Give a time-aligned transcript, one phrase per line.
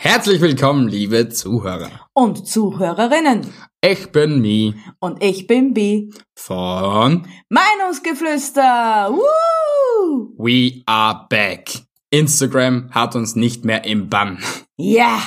[0.00, 1.90] Herzlich willkommen, liebe Zuhörer.
[2.14, 3.52] Und Zuhörerinnen.
[3.80, 6.10] Ich bin Mi Und ich bin B.
[6.36, 9.10] von Meinungsgeflüster.
[9.10, 10.34] Woo!
[10.38, 11.82] We Are Back.
[12.10, 14.38] Instagram hat uns nicht mehr im Bann.
[14.76, 15.20] Ja,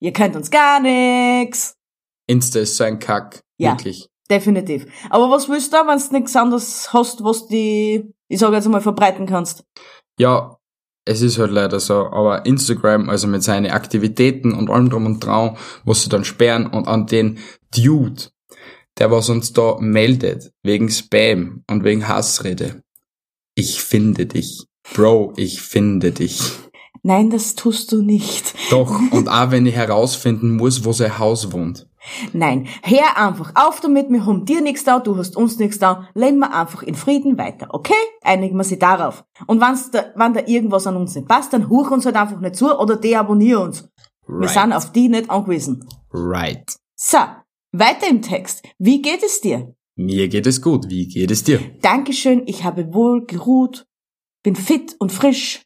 [0.00, 1.76] ihr könnt uns gar nix.
[2.26, 3.44] Insta ist so ein Kack.
[3.58, 3.74] Ja.
[3.74, 4.08] Wirklich.
[4.28, 4.86] Definitiv.
[5.08, 8.80] Aber was willst du, wenn du nichts anderes hast, was die, ich sag jetzt mal,
[8.80, 9.62] verbreiten kannst?
[10.18, 10.56] Ja,
[11.10, 12.06] es ist halt leider so.
[12.06, 16.66] Aber Instagram, also mit seinen Aktivitäten und allem drum und dran, was sie dann sperren
[16.66, 17.38] und an den
[17.74, 18.28] Dude,
[18.98, 22.82] der was uns da meldet, wegen Spam und wegen Hassrede.
[23.54, 24.66] Ich finde dich.
[24.94, 26.40] Bro, ich finde dich.
[27.02, 28.54] Nein, das tust du nicht.
[28.70, 31.86] Doch, und auch wenn ich herausfinden muss, wo sein Haus wohnt.
[32.32, 36.08] Nein, hör einfach auf damit, wir haben dir nichts da, du hast uns nichts da,
[36.14, 37.92] leben wir einfach in Frieden weiter, okay?
[38.22, 39.24] Einigen wir sie darauf.
[39.46, 42.40] Und wenn's da, wenn da irgendwas an uns nicht passt, dann huch uns halt einfach
[42.40, 43.88] nicht zu oder deabonnier uns.
[44.26, 44.50] Wir Right.
[44.50, 45.84] sind auf die nicht angewiesen.
[46.12, 46.64] Right.
[46.96, 47.18] So,
[47.72, 48.62] weiter im Text.
[48.78, 49.74] Wie geht es dir?
[49.96, 50.88] Mir geht es gut.
[50.88, 51.60] Wie geht es dir?
[51.82, 53.86] Dankeschön, ich habe wohl geruht,
[54.42, 55.62] bin fit und frisch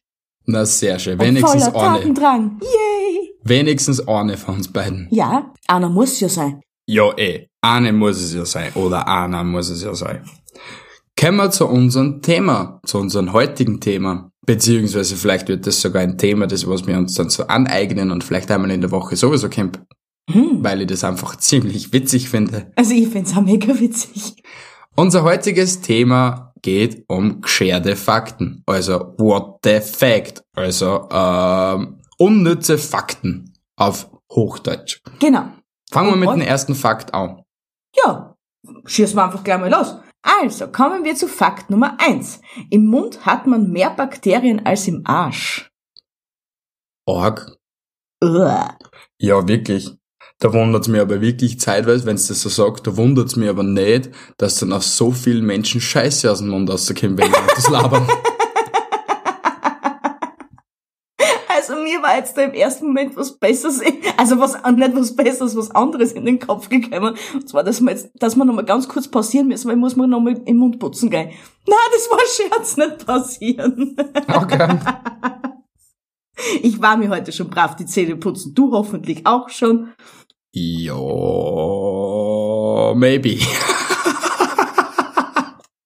[0.47, 1.19] Na, sehr schön.
[1.19, 1.73] und Wenigstens eine.
[1.73, 2.59] Tatendrang.
[2.61, 3.33] Yay!
[3.43, 5.07] Wenigstens eine von uns beiden.
[5.11, 6.61] Ja, einer muss ja sein.
[6.87, 7.47] Ja, eh.
[7.61, 8.71] Eine muss es ja sein.
[8.75, 10.23] Oder einer muss es ja sein.
[11.19, 12.79] Kommen wir zu unserem Thema.
[12.85, 14.29] Zu unserem heutigen Thema.
[14.45, 18.23] Beziehungsweise vielleicht wird das sogar ein Thema, das was wir uns dann so aneignen und
[18.23, 19.79] vielleicht einmal in der Woche sowieso kommt.
[20.29, 20.63] Hm.
[20.63, 22.71] Weil ich das einfach ziemlich witzig finde.
[22.75, 24.43] Also ich find's auch mega witzig.
[24.95, 28.63] Unser heutiges Thema geht um gescherte Fakten.
[28.65, 30.43] Also what the fact.
[30.55, 34.99] Also ähm, unnütze Fakten auf Hochdeutsch.
[35.19, 35.45] Genau.
[35.91, 37.43] Fangen wir mit dem ersten Fakt an.
[37.95, 38.35] Ja,
[38.85, 39.95] schießen wir einfach gleich mal los.
[40.23, 42.41] Also, kommen wir zu Fakt Nummer eins.
[42.71, 45.69] Im Mund hat man mehr Bakterien als im Arsch.
[47.05, 47.55] Org.
[48.23, 48.75] Uah.
[49.19, 49.91] Ja, wirklich.
[50.39, 54.09] Da wundert's mir aber wirklich zeitweise, wenn's das so sagt, da wundert's mir aber nicht,
[54.37, 58.07] dass dann auf so vielen Menschen Scheiße aus dem Mund rauskommt, wenn die das labern.
[61.67, 63.81] Also mir war jetzt da im ersten Moment was Besseres,
[64.17, 67.15] also was nicht was Besseres, was anderes in den Kopf gekommen.
[67.33, 70.11] Und zwar, dass wir jetzt, dass wir nochmal ganz kurz pausieren müssen, weil muss man
[70.11, 71.31] nochmal im Mund putzen gehen.
[71.67, 73.95] Na, das war Scherz, nicht passieren.
[74.27, 74.77] Okay.
[76.61, 78.53] Ich war mir heute schon brav die Zähne putzen.
[78.53, 79.93] Du hoffentlich auch schon.
[80.57, 80.95] Ja,
[82.95, 83.39] maybe.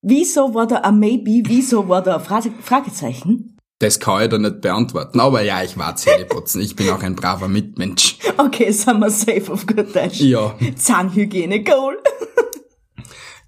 [0.04, 1.42] Wieso war da ein Maybe?
[1.46, 3.58] Wieso war da ein Frage Fragezeichen?
[3.80, 5.20] Das kann ich da nicht beantworten.
[5.20, 6.62] Aber ja, ich war Zähneputzen.
[6.62, 8.20] Ich bin auch ein braver Mitmensch.
[8.38, 10.20] Okay, sind wir safe auf gut Deutsch.
[10.20, 10.54] Ja.
[10.76, 11.98] Zahnhygiene, Goal.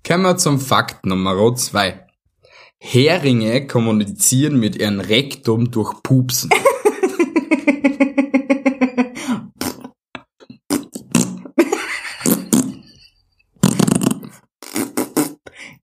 [0.06, 2.08] Kommen wir zum Fakt Nummer zwei.
[2.80, 6.50] Heringe kommunizieren mit ihrem Rektum durch Pupsen.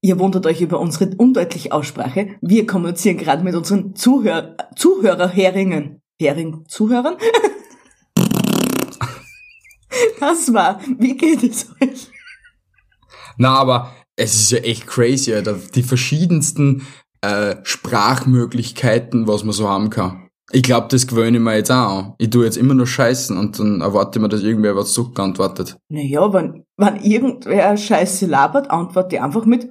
[0.00, 2.36] Ihr wundert euch über unsere undeutliche Aussprache.
[2.41, 6.00] Wir kommunizieren gerade mit unseren Zuhör Zuhörerheringen.
[6.20, 7.16] Hering, Zuhörern?
[10.20, 10.81] Das war.
[10.98, 12.08] Wie geht es euch?
[13.37, 15.58] Na, aber es ist ja echt crazy, Alter.
[15.75, 16.87] Die verschiedensten
[17.20, 20.28] äh, Sprachmöglichkeiten, was man so haben kann.
[20.50, 22.14] Ich glaube, das gewöhne ich mir jetzt auch an.
[22.19, 25.76] Ich tu jetzt immer nur Scheißen und dann erwarte ich mir, dass irgendwer was zurückantwortet.
[25.88, 29.69] Naja, wenn, wenn irgendwer Scheiße labert, antworte ich einfach mit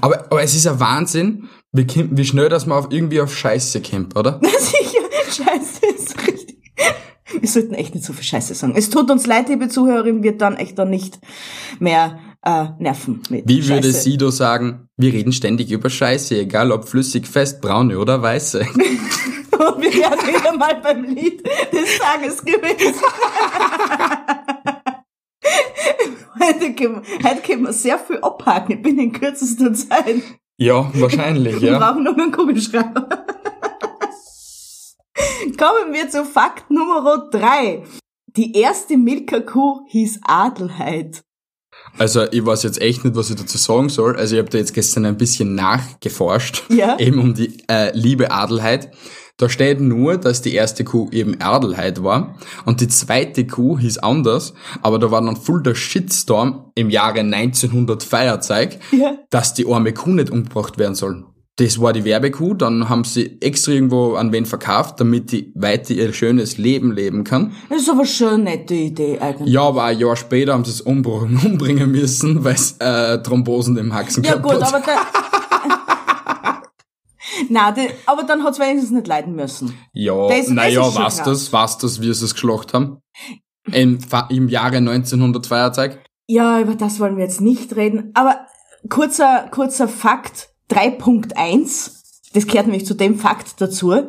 [0.00, 3.80] Aber, aber es ist ein Wahnsinn, wie, wie schnell dass man auf, irgendwie auf Scheiße
[3.82, 4.40] kommt, oder?
[4.58, 6.58] Sicher, Scheiße ist richtig.
[7.40, 8.74] Wir sollten echt nicht so viel Scheiße sagen.
[8.76, 11.18] Es tut uns leid, liebe Zuhörerin, wird dann echt dann nicht
[11.78, 14.02] mehr äh, nerven mit Wie würde Scheiße.
[14.02, 18.60] Sido sagen, wir reden ständig über Scheiße, egal ob flüssig, fest, braune oder weiße.
[19.52, 21.42] Und wir wären wieder mal beim Lied
[21.72, 23.00] des Tages gewesen.
[26.40, 28.76] heute, können, heute können wir sehr viel abhaken.
[28.76, 30.22] Ich bin in kürzester Zeit.
[30.56, 31.78] Ja, wahrscheinlich, Wir ja.
[31.78, 33.08] brauchen nur einen Kugelschreiber.
[35.58, 37.82] Kommen wir zu Fakt Nummer drei.
[38.36, 41.22] Die erste Milka-Kuh hieß Adelheid.
[41.98, 44.16] Also ich weiß jetzt echt nicht, was ich dazu sagen soll.
[44.16, 46.96] Also ich habe da jetzt gestern ein bisschen nachgeforscht, Ja.
[47.00, 48.90] eben um die äh, liebe Adelheid.
[49.42, 53.98] Da steht nur, dass die erste Kuh eben Erdelheit war und die zweite Kuh hieß
[53.98, 59.14] anders, aber da war dann voll der Shitstorm im Jahre 1900 Feierzeug, Ja.
[59.30, 61.24] dass die arme Kuh nicht umgebracht werden soll.
[61.56, 65.92] Das war die Werbekuh, dann haben sie extra irgendwo an wen verkauft, damit die weiter
[65.92, 67.50] ihr schönes Leben leben kann.
[67.68, 69.52] Das ist aber schon eine nette Idee eigentlich.
[69.52, 73.76] Ja, aber ein Jahr später haben sie es umbringen, umbringen müssen, weil es äh, Thrombosen
[73.76, 74.96] im Haxen Ja gehabt gut, aber der...
[77.48, 79.74] Die, aber dann hat's wenigstens nicht leiden müssen.
[79.92, 82.98] Ja, naja, was das, was das, wie sie es geschlacht haben?
[83.70, 83.98] Im,
[84.28, 85.98] im Jahre 1900 Feierzeug?
[86.26, 88.10] Ja, über das wollen wir jetzt nicht reden.
[88.14, 88.46] Aber
[88.88, 91.90] kurzer, kurzer Fakt 3.1,
[92.32, 94.08] das gehört nämlich zu dem Fakt dazu.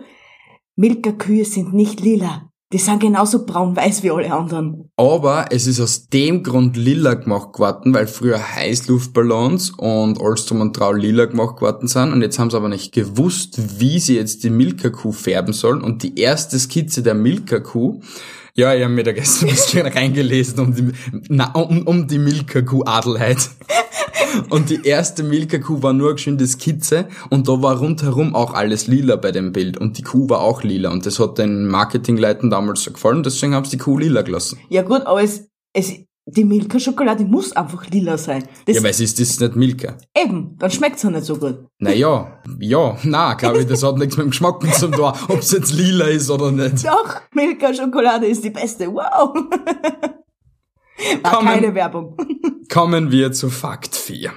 [0.76, 2.50] Milka-Kühe sind nicht lila.
[2.74, 4.90] Die sind genauso braun-weiß wie alle anderen.
[4.98, 10.76] Aber es ist aus dem Grund lila gemacht geworden, weil früher Heißluftballons und drum und
[10.76, 12.12] trau lila gemacht geworden sind.
[12.12, 15.82] Und jetzt haben sie aber nicht gewusst, wie sie jetzt die Milka-Kuh färben sollen.
[15.84, 18.02] Und die erste Skizze der Milka-Kuh,
[18.56, 20.92] ja, ich habe mir da gestern ein bisschen reingelesen um die,
[21.30, 23.50] na, um, um die Milka-Kuh Adelheid.
[24.50, 28.88] Und die erste Milka-Kuh war nur eine geschwinde Skizze und da war rundherum auch alles
[28.88, 32.50] lila bei dem Bild und die Kuh war auch lila und das hat den Marketingleuten
[32.50, 34.60] damals so gefallen, deswegen haben sie die Kuh lila gelassen.
[34.70, 35.94] Ja gut, aber es, es,
[36.26, 38.48] die Milka-Schokolade muss einfach lila sein.
[38.66, 39.98] Das, Ja, weil es ist das nicht Milka.
[40.18, 41.66] eben, dann schmeckt's ja nicht so gut.
[41.80, 45.52] Naja, ja, na, glaube ich, das hat nichts mit dem Geschmack zu tun, ob es
[45.52, 46.86] jetzt lila ist oder nicht.
[46.86, 48.88] Doch, Milka-Schokolade ist die beste.
[48.88, 49.34] Wow.
[51.24, 52.16] War Kommen- keine Werbung.
[52.72, 54.32] Kommen wir zu Fakt 4.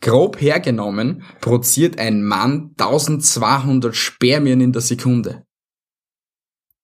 [0.00, 5.44] Grob hergenommen produziert ein Mann 1200 Spermien in der Sekunde.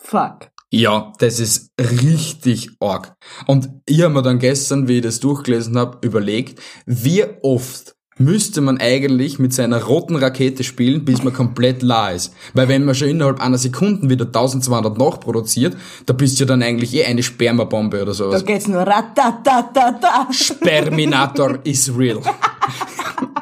[0.00, 0.48] Fuck.
[0.74, 3.14] Ja, das ist richtig arg.
[3.46, 8.60] Und ich habe mir dann gestern, wie ich das durchgelesen habe, überlegt, wie oft müsste
[8.60, 12.32] man eigentlich mit seiner roten Rakete spielen, bis man komplett la ist.
[12.54, 15.76] Weil wenn man schon innerhalb einer Sekunde wieder 1200 nachproduziert,
[16.06, 18.44] da bist du dann eigentlich eh eine Spermabombe oder Da sowas.
[18.44, 20.28] geht's nur ratatatata.
[20.32, 22.20] Sperminator is real.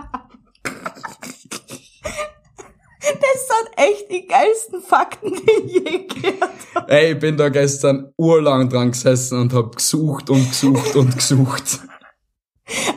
[3.23, 6.93] Das sind echt die geilsten Fakten, die ich je gehört habe.
[6.93, 11.81] Ey, ich bin da gestern urlang dran gesessen und hab gesucht und gesucht und gesucht.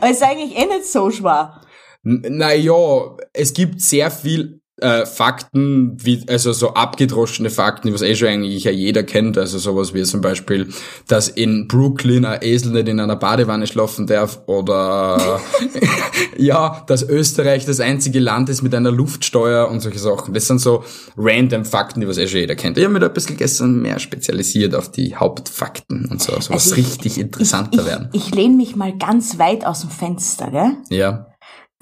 [0.00, 1.60] Aber es ist eigentlich eh nicht so schwer.
[2.02, 8.28] Naja, es gibt sehr viel äh, Fakten, wie, also so abgedroschene Fakten, was eh schon
[8.28, 10.68] eigentlich ja jeder kennt, also sowas wie zum Beispiel,
[11.08, 15.40] dass in Brooklyn ein Esel nicht in einer Badewanne schlafen darf oder
[16.36, 20.34] ja, dass Österreich das einzige Land ist mit einer Luftsteuer und solche Sachen.
[20.34, 20.84] Das sind so
[21.16, 22.76] random Fakten, die was eh schon jeder kennt.
[22.76, 26.50] Ich habe mich da ein bisschen gestern mehr spezialisiert auf die Hauptfakten und so, so
[26.50, 28.08] was Also ich- richtig interessanter ich, werden.
[28.12, 30.72] Ich lehne mich mal ganz weit aus dem Fenster, gell?
[30.90, 31.28] Ja.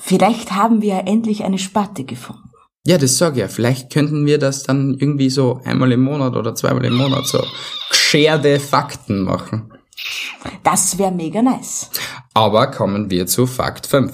[0.01, 2.44] Vielleicht haben wir ja endlich eine Spatte gefunden.
[2.87, 3.49] Ja, das sag ich ja.
[3.49, 7.43] Vielleicht könnten wir das dann irgendwie so einmal im Monat oder zweimal im Monat so
[7.89, 9.73] gescherte Fakten machen.
[10.63, 11.91] Das wäre mega nice.
[12.35, 14.13] Aber kommen wir zu Fakt 5.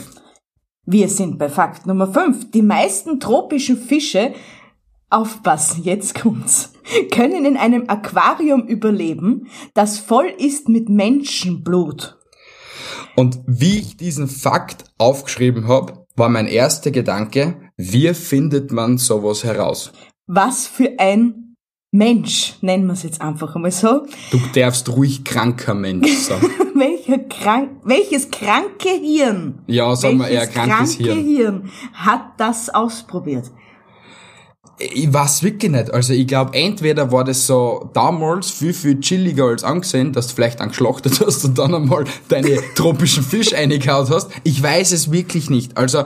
[0.87, 2.53] Wir sind bei Fakt Nummer 5.
[2.53, 4.35] Die meisten tropischen Fische,
[5.11, 6.73] aufpassen, jetzt kommt's,
[7.13, 12.17] können in einem Aquarium überleben, das voll ist mit Menschenblut.
[13.17, 19.43] Und wie ich diesen Fakt aufgeschrieben habe, war mein erster Gedanke, wie findet man sowas
[19.43, 19.91] heraus?
[20.27, 21.57] Was für ein
[21.93, 24.07] Mensch, nennen wir es jetzt einfach einmal so.
[24.31, 26.41] Du darfst ruhig kranker Mensch sein.
[26.75, 31.25] Welcher krank, welches kranke Hirn, Ja, sagen wir eher krankes kranke Hirn.
[31.25, 33.51] Hirn hat das ausprobiert?
[34.81, 35.93] Ich weiß wirklich nicht.
[35.93, 40.35] Also ich glaube, entweder war das so damals viel, viel chilliger als angesehen, dass du
[40.35, 44.31] vielleicht angeschlachtet hast und dann einmal deine tropischen Fisch eingehaut hast.
[44.43, 45.77] Ich weiß es wirklich nicht.
[45.77, 46.05] Also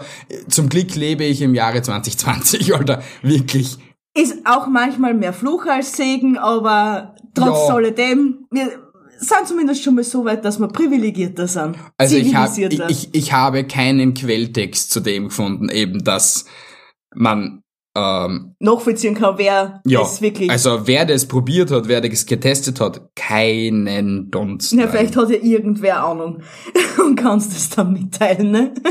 [0.48, 3.02] zum Glück lebe ich im Jahre 2020, Alter.
[3.22, 3.78] Wirklich.
[4.16, 7.74] Ist auch manchmal mehr Fluch als Segen, aber trotz Ja.
[7.74, 8.70] alledem, wir
[9.18, 11.76] sind zumindest schon mal so weit, dass wir privilegierter sind.
[11.96, 16.44] Also ich, hab, ich, ich, ich habe keinen Quelltext zu dem gefunden, eben dass
[17.14, 17.60] man
[17.96, 20.50] ähm, nachvollziehen kann, wer ja, es wirklich...
[20.50, 24.72] also wer das probiert hat, wer das getestet hat, keinen Dunst.
[24.72, 24.90] ja, rein.
[24.90, 26.42] vielleicht hat ja irgendwer Ahnung
[27.04, 28.74] und kannst es dann mitteilen, ne?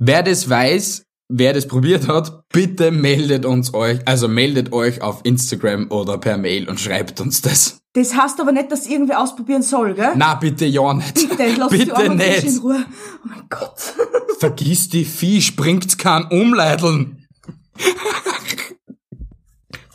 [0.00, 5.20] Wer das weiß, wer das probiert hat, bitte meldet uns euch, also meldet euch auf
[5.24, 7.80] Instagram oder per Mail und schreibt uns das.
[7.94, 10.12] Das heißt aber nicht, dass irgendwer ausprobieren soll, gell?
[10.14, 11.14] Na, bitte ja nicht.
[11.28, 12.62] Bitte, lass die bitte armen Fische in nicht.
[12.62, 12.84] Ruhe.
[12.86, 13.94] Oh mein Gott.
[14.38, 17.17] Vergiss die Vieh, springt kein Umleideln.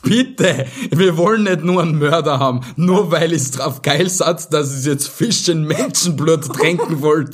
[0.03, 4.71] Bitte, wir wollen nicht nur einen Mörder haben, nur weil es drauf geil satz, dass
[4.71, 7.33] es jetzt Fisch in Menschenblut tränken wollt.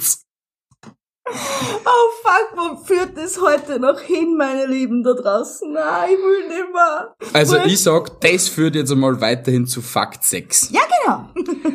[1.31, 5.71] Oh fuck, wo führt das heute noch hin, meine Lieben da draußen?
[5.73, 7.15] Nein, ich will nicht mehr.
[7.33, 7.67] Also Wurscht.
[7.67, 10.71] ich sag, das führt jetzt einmal weiterhin zu Fakt 6.
[10.71, 11.29] Ja, genau.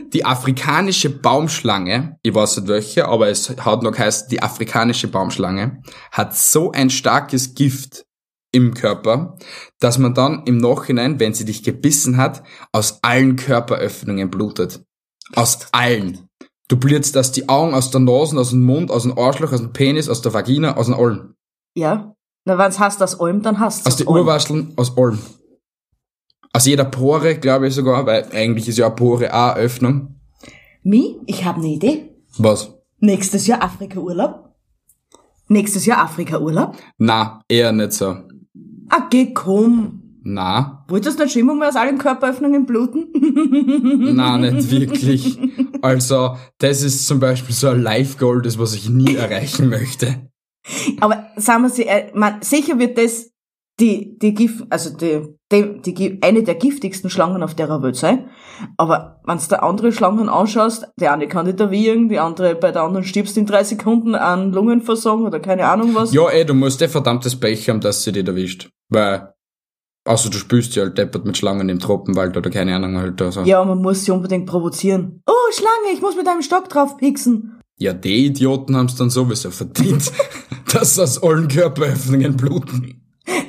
[0.12, 5.82] Die afrikanische Baumschlange, ich weiß nicht welche, aber es hat noch geheißen, die afrikanische Baumschlange,
[6.12, 8.04] hat so ein starkes Gift
[8.54, 9.36] im Körper,
[9.80, 12.42] dass man dann im Nachhinein, wenn sie dich gebissen hat,
[12.72, 14.84] aus allen Körperöffnungen blutet.
[15.34, 16.28] Aus allen.
[16.68, 19.60] Du blutest aus die Augen, aus der Nase, aus dem Mund, aus dem Arschloch, aus
[19.60, 21.34] dem Penis, aus der Vagina, aus dem Allen.
[21.74, 22.14] Ja.
[22.46, 25.18] Na, wenn's hast das Olm, dann hast Aus den Urwascheln, aus allem.
[26.52, 30.20] Aus jeder Pore, glaube ich sogar, weil eigentlich ist ja eine Pore auch eine Öffnung.
[30.82, 32.10] Mi, ich habe eine Idee.
[32.38, 32.72] Was?
[33.00, 34.54] Nächstes Jahr Afrika-Urlaub.
[35.48, 36.76] Nächstes Jahr Afrika-Urlaub.
[36.98, 38.16] Na, eher nicht so.
[38.96, 40.20] Ah, geh, komm.
[40.22, 43.08] Na, Wolltest du nicht schon immer mal aus allen Körperöffnungen bluten?
[44.14, 45.36] na, nicht wirklich.
[45.82, 50.30] Also, das ist zum Beispiel so ein Life-Goal, das was ich nie erreichen möchte.
[51.00, 53.32] Aber sagen wir sie, äh, man, sicher wird das
[53.80, 58.30] die, die Gift, also die, die, die, eine der giftigsten Schlangen auf der Welt sein.
[58.76, 62.70] Aber wenn du da andere Schlangen anschaust, die eine kann dich erwürgen, die andere, bei
[62.70, 66.14] der anderen stirbst in drei Sekunden an Lungenversagen oder keine Ahnung was.
[66.14, 68.70] Ja, ey, du musst eh verdammtes Pech haben, dass sie dich erwischt.
[68.94, 69.34] Weil,
[70.06, 73.20] außer du spürst ja halt deppert mit Schlangen im Tropenwald oder keine Ahnung halt.
[73.20, 73.42] Also.
[73.42, 75.22] Ja, man muss sie unbedingt provozieren.
[75.26, 77.60] Oh, Schlange, ich muss mit einem Stock drauf pixen.
[77.78, 80.10] ja, die Idioten haben's dann sowieso verdient,
[80.72, 83.00] dass aus allen Körperöffnungen bluten.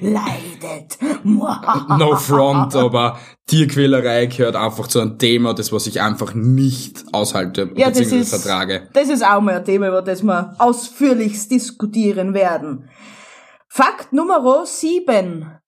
[0.01, 0.97] Leidet.
[1.25, 7.71] No front, aber Tierquälerei gehört einfach zu einem Thema, das was ich einfach nicht aushalte
[7.75, 8.87] Ja, das ist, vertrage.
[8.93, 12.89] das ist auch mal ein Thema, über das wir ausführlichst diskutieren werden.
[13.77, 15.59] Fakt Nummer sieben.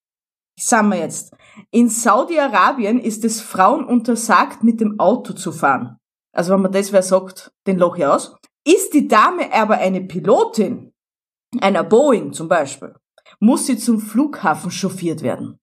[0.57, 1.35] Sagen wir jetzt.
[1.71, 5.97] In Saudi-Arabien ist es Frauen untersagt, mit dem Auto zu fahren.
[6.33, 8.37] Also wenn man das wer sagt, den Loch hier aus.
[8.65, 10.93] Ist die Dame aber eine Pilotin,
[11.59, 12.95] einer Boeing zum Beispiel,
[13.41, 15.59] muss sie zum Flughafen chauffiert werden.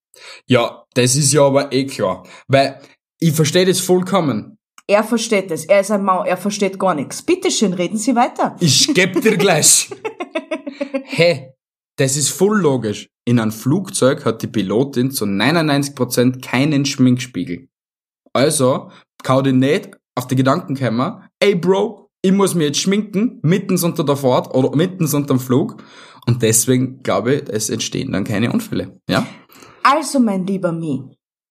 [0.46, 2.26] Ja, das ist ja aber eh klar.
[2.46, 2.78] Weil
[3.20, 4.58] ich verstehe das vollkommen.
[4.86, 5.64] Er versteht es.
[5.64, 7.22] Er ist ein Mau, er versteht gar nichts.
[7.22, 8.54] Bitteschön, reden Sie weiter.
[8.60, 9.88] Ich geb dir gleich.
[11.04, 11.54] Hä?
[11.96, 13.08] Das ist voll logisch.
[13.26, 17.68] In einem Flugzeug hat die Pilotin zu 99% keinen Schminkspiegel.
[18.32, 18.90] Also
[19.22, 23.82] kann die nicht auf die Gedanken kommen, ey Bro, ich muss mir jetzt schminken, mittens
[23.84, 25.82] unter der Fahrt oder mittens unter dem Flug.
[26.26, 28.98] Und deswegen glaube ich, es entstehen dann keine Unfälle.
[29.08, 29.26] Ja?
[29.82, 31.02] Also, mein lieber Mi,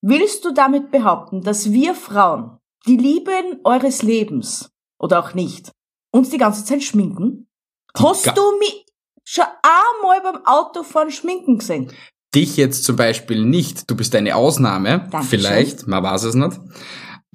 [0.02, 2.58] willst du damit behaupten, dass wir Frauen,
[2.88, 5.72] die Lieben eures Lebens, oder auch nicht,
[6.12, 7.48] uns die ganze Zeit schminken?
[7.96, 8.86] Hast ga- du mich
[9.24, 11.92] schon einmal beim Autofahren schminken gesehen?
[12.36, 15.24] Dich jetzt zum Beispiel nicht, du bist eine Ausnahme, Dankeschön.
[15.40, 16.60] vielleicht, man weiß es nicht.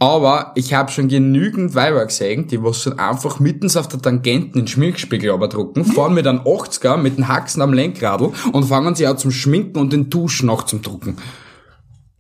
[0.00, 4.60] Aber ich habe schon genügend Weiber gesehen, die was schon einfach mittens auf der Tangenten
[4.60, 9.08] den Schminkspiegel drucken, fahren mit einem 80er mit dem Haxen am Lenkradl und fangen sich
[9.08, 11.16] auch zum Schminken und den Duschen noch zum Drucken.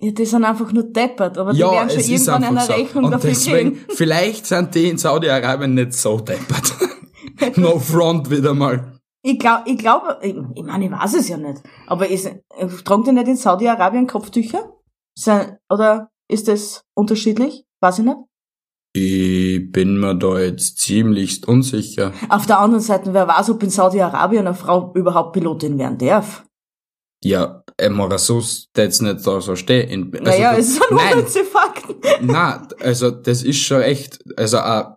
[0.00, 2.72] Ja, die sind einfach nur deppert, aber die Ja, werden schon irgendwann eine so.
[2.72, 3.86] Rechnung Und dafür deswegen, kriegen.
[3.96, 6.72] vielleicht sind die in Saudi-Arabien nicht so deppert.
[7.56, 8.97] no front wieder mal.
[9.22, 11.62] Ich glaube, ich glaube, ich, ich meine, ich weiß es ja nicht.
[11.86, 12.30] Aber ist,
[12.84, 14.72] tragen die nicht in Saudi-Arabien Kopftücher?
[15.68, 17.64] Oder ist das unterschiedlich?
[17.80, 18.18] Weiß ich nicht.
[18.92, 22.12] Ich bin mir da jetzt ziemlichst unsicher.
[22.28, 26.44] Auf der anderen Seite, wer weiß, ob in Saudi-Arabien eine Frau überhaupt Pilotin werden darf.
[27.24, 29.88] Ja, äh, Morasus, der jetzt nicht da so stehen.
[29.88, 31.94] In- Also, naja, du- es sind Nein, unnütze Fakten.
[32.20, 34.20] na, also das ist schon echt.
[34.36, 34.94] Also eine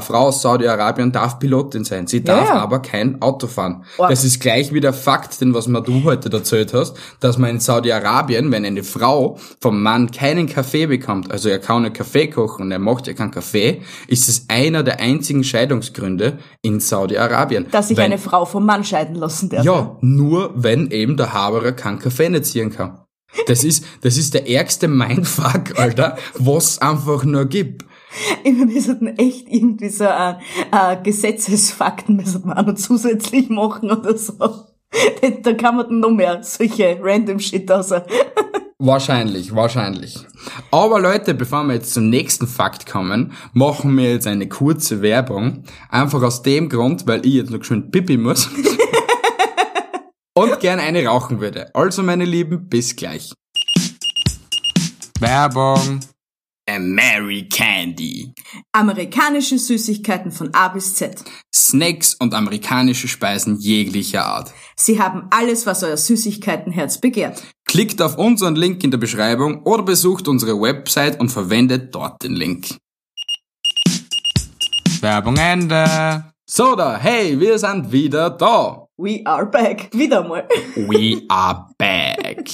[0.00, 2.06] Frau aus Saudi-Arabien darf Pilotin sein.
[2.06, 2.54] Sie darf ja.
[2.60, 3.84] aber kein Auto fahren.
[3.98, 4.06] Oh.
[4.08, 7.50] Das ist gleich wie der Fakt, den was mir du heute erzählt hast, dass man
[7.50, 12.28] in Saudi-Arabien, wenn eine Frau vom Mann keinen Kaffee bekommt, also er kann einen Kaffee
[12.28, 17.66] kochen und er macht ja keinen Kaffee, ist es einer der einzigen Scheidungsgründe in Saudi-Arabien.
[17.72, 19.64] Dass sich Wenn- eine Frau vom Mann scheiden lassen darf.
[19.64, 23.00] ja, nur wenn eben der Haberer keinen Kaffee nicht ziehen kann.
[23.46, 27.84] Das ist, das ist der ärgste Mindfuck, Alter, was einfach nur gibt.
[28.44, 30.34] Ich meine, wir sollten echt irgendwie so äh,
[30.72, 34.34] äh, Gesetzesfakten müssen wir auch noch zusätzlich machen oder so.
[35.42, 37.92] Da kann man dann noch mehr solche random Shit aus.
[38.78, 40.16] Wahrscheinlich, wahrscheinlich.
[40.70, 45.64] Aber Leute, bevor wir jetzt zum nächsten Fakt kommen, machen wir jetzt eine kurze Werbung.
[45.90, 48.48] Einfach aus dem Grund, weil ich jetzt noch schön pipi muss.
[50.36, 51.74] Und gern eine rauchen würde.
[51.74, 53.32] Also, meine Lieben, bis gleich.
[55.18, 56.00] Werbung.
[56.78, 58.32] Mary Candy.
[58.72, 61.24] Amerikanische Süßigkeiten von A bis Z.
[61.54, 64.52] Snacks und amerikanische Speisen jeglicher Art.
[64.76, 67.44] Sie haben alles, was euer Süßigkeitenherz begehrt.
[67.66, 72.34] Klickt auf unseren Link in der Beschreibung oder besucht unsere Website und verwendet dort den
[72.34, 72.76] Link.
[75.00, 76.32] Werbung Ende.
[76.48, 78.86] So da, hey, wir sind wieder da.
[78.96, 79.90] We are back.
[79.92, 80.46] Wieder mal.
[80.76, 82.48] We are back.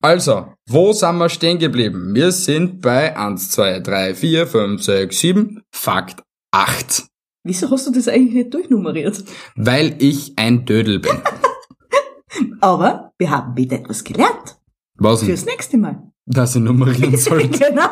[0.00, 2.14] Also, wo sind wir stehen geblieben?
[2.14, 7.04] Wir sind bei 1, 2, 3, 4, 5, 6, 7, Fakt 8.
[7.44, 9.22] Wieso hast du das eigentlich nicht durchnummeriert?
[9.54, 11.20] Weil ich ein Dödel bin.
[12.62, 14.58] Aber wir haben wieder etwas gelernt.
[14.94, 15.28] Was denn?
[15.28, 16.10] Fürs nächste Mal.
[16.24, 17.50] Dass ich nummerieren sollte.
[17.58, 17.90] genau.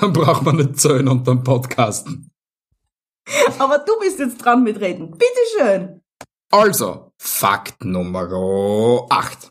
[0.00, 2.30] Dann braucht man nicht zählen und dann podcasten.
[3.58, 5.10] Aber du bist jetzt dran mit Reden.
[5.10, 6.00] Bitteschön.
[6.50, 8.28] Also, Fakt Nummer
[9.10, 9.50] 8.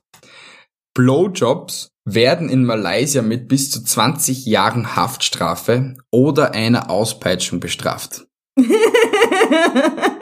[0.94, 8.26] Blowjobs werden in Malaysia mit bis zu 20 Jahren Haftstrafe oder einer Auspeitschung bestraft.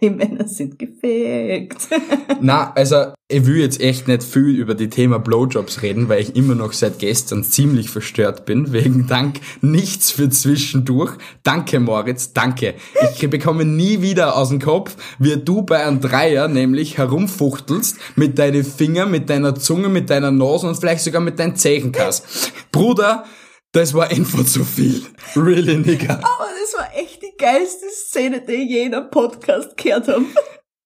[0.00, 1.88] Die Männer sind gefegt.
[2.40, 6.36] Na, also ich will jetzt echt nicht viel über die Thema Blowjobs reden, weil ich
[6.36, 11.12] immer noch seit gestern ziemlich verstört bin, wegen Dank nichts für zwischendurch.
[11.42, 12.74] Danke Moritz, danke.
[13.12, 18.38] Ich bekomme nie wieder aus dem Kopf, wie du bei einem Dreier nämlich herumfuchtelst mit
[18.38, 22.52] deinen Fingern, mit deiner Zunge, mit deiner Nase und vielleicht sogar mit deinen Zehenkass.
[22.72, 23.24] Bruder,
[23.72, 25.02] das war einfach zu viel.
[25.36, 26.14] Really, nigga.
[26.14, 27.07] Aber das war echt
[27.38, 30.24] geilste Szene, die ich je in einem Podcast gehört habe.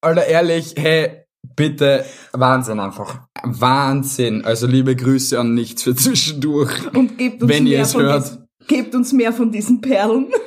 [0.00, 1.24] Alter, ehrlich, hey,
[1.56, 3.20] bitte, Wahnsinn einfach.
[3.42, 4.44] Wahnsinn.
[4.44, 6.70] Also liebe Grüße an nichts für zwischendurch.
[6.94, 8.24] Und gebt uns Wenn ihr mehr es von hört.
[8.24, 10.28] diesen, gebt uns mehr von diesen Perlen.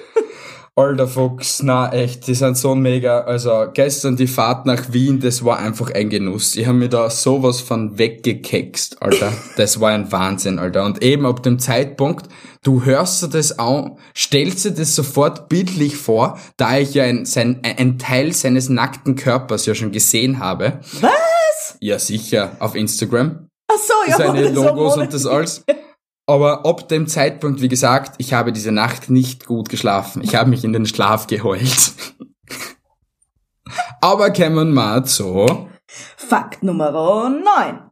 [0.78, 3.22] Alter Fuchs, na echt, die sind so mega.
[3.22, 6.58] Also gestern die Fahrt nach Wien, das war einfach ein Genuss.
[6.58, 9.32] Ich habe mir da sowas von weggekext, Alter.
[9.56, 10.84] Das war ein Wahnsinn, Alter.
[10.84, 12.28] Und eben ab dem Zeitpunkt,
[12.66, 17.26] du hörst dir das an, stellst dir das sofort bildlich vor, da ich ja ein,
[17.26, 20.80] sein, ein Teil seines nackten Körpers ja schon gesehen habe.
[21.00, 21.78] Was?
[21.80, 23.48] Ja, sicher, auf Instagram.
[23.68, 24.18] Ach so, ja.
[24.18, 25.64] seine Logos und das alles.
[26.28, 30.24] Aber ab dem Zeitpunkt, wie gesagt, ich habe diese Nacht nicht gut geschlafen.
[30.24, 31.94] Ich habe mich in den Schlaf geheult.
[34.02, 35.70] Aber kommen wir zu.
[36.18, 36.92] Fakt Nummer
[37.30, 37.92] 9.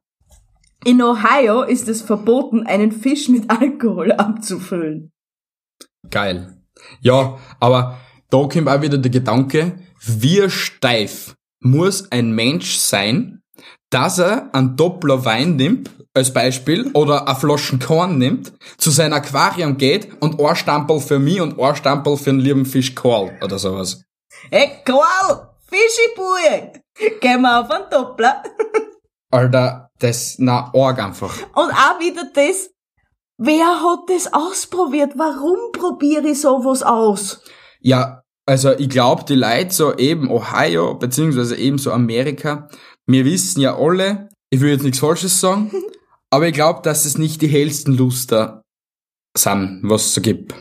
[0.85, 5.11] In Ohio ist es verboten, einen Fisch mit Alkohol abzufüllen.
[6.09, 6.57] Geil.
[6.99, 13.41] Ja, aber da kommt auch wieder der Gedanke, wie steif muss ein Mensch sein,
[13.89, 19.13] dass er einen Doppler Wein nimmt, als Beispiel, oder eine Flaschen Korn nimmt, zu seinem
[19.13, 23.37] Aquarium geht und ein Stampel für mich und ein Stampel für einen lieben Fisch Karl
[23.41, 24.03] oder sowas.
[24.51, 26.73] Hey, Karl, Fischibue,
[27.21, 28.43] gehen wir auf einen Doppler.
[29.33, 31.35] Alter, das, na, arg einfach.
[31.55, 32.69] Und auch wieder das,
[33.37, 35.13] wer hat das ausprobiert?
[35.15, 37.41] Warum probiere ich sowas aus?
[37.79, 42.69] Ja, also ich glaube, die Leute so eben Ohio, beziehungsweise eben so Amerika,
[43.07, 45.71] wir wissen ja alle, ich will jetzt nichts Falsches sagen,
[46.29, 48.61] aber ich glaube, dass es nicht die hellsten Luster
[49.35, 50.53] sind, was es so gibt.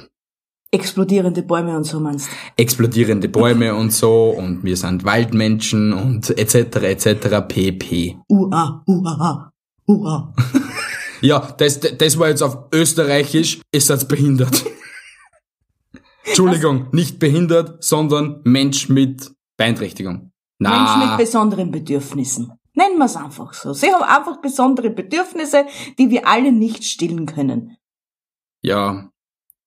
[0.74, 2.32] Explodierende Bäume und so meinst du?
[2.56, 6.76] Explodierende Bäume und so und wir sind Waldmenschen und etc.
[6.76, 7.46] etc.
[7.46, 8.16] pp.
[8.28, 9.52] Ua, ua,
[9.86, 10.34] ua.
[11.20, 14.64] Ja, das, das war jetzt auf Österreichisch, ist jetzt behindert.
[16.24, 20.32] Entschuldigung, nicht behindert, sondern Mensch mit Beeinträchtigung.
[20.58, 22.52] Menschen mit Na, besonderen Bedürfnissen.
[22.74, 23.72] Nennen wir es einfach so.
[23.72, 27.76] Sie haben einfach besondere Bedürfnisse, die wir alle nicht stillen können.
[28.62, 29.11] ja,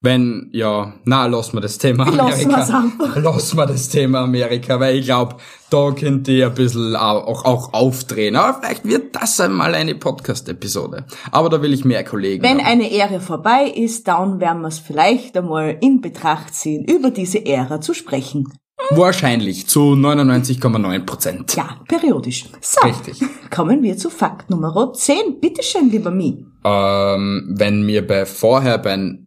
[0.02, 2.84] wenn, ja, na, lass mal das Thema Amerika.
[3.16, 5.36] Lass mal das Thema Amerika, weil ich glaube,
[5.70, 8.36] da könnt ihr ein bisschen auch, auch aufdrehen.
[8.36, 11.06] Aber vielleicht wird das einmal eine Podcast-Episode.
[11.32, 12.66] Aber da will ich mehr Kollegen Wenn haben.
[12.66, 17.44] eine Ära vorbei ist, dann werden wir es vielleicht einmal in Betracht ziehen, über diese
[17.44, 18.44] Ära zu sprechen.
[18.90, 21.56] Wahrscheinlich zu 99,9 Prozent.
[21.56, 22.44] Ja, periodisch.
[22.60, 23.20] So, Richtig.
[23.50, 25.40] kommen wir zu Fakt Nummer 10.
[25.40, 26.44] Bitteschön, lieber Mi.
[26.64, 29.25] Ähm, wenn wir bei vorher bei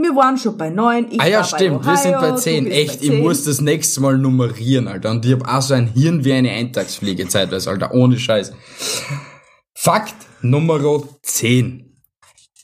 [0.00, 1.08] Wir waren schon bei 9.
[1.10, 2.64] Ich Ah ja, war stimmt, bei wir sind Ohio, bei du 10.
[2.64, 3.20] bist Echt, bei ich 10.
[3.20, 5.10] muss das nächste Mal nummerieren, Alter.
[5.10, 7.92] Und ich hab auch so ein Hirn wie eine Eintagsfliege zeitweise, Alter.
[7.92, 8.52] Ohne Scheiß.
[9.74, 12.00] Fakt Nummer 10.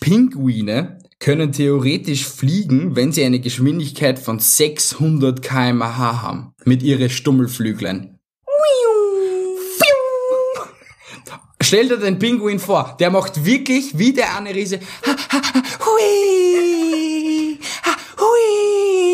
[0.01, 6.53] Pinguine können theoretisch fliegen, wenn sie eine Geschwindigkeit von 600 kmh haben.
[6.65, 8.14] Mit ihren Stummelflüglein.
[11.75, 14.79] Stell dir den Pinguin vor, der macht wirklich wie der eine Riese.
[15.05, 19.05] Ha, ha, ha, hui, ha, hui.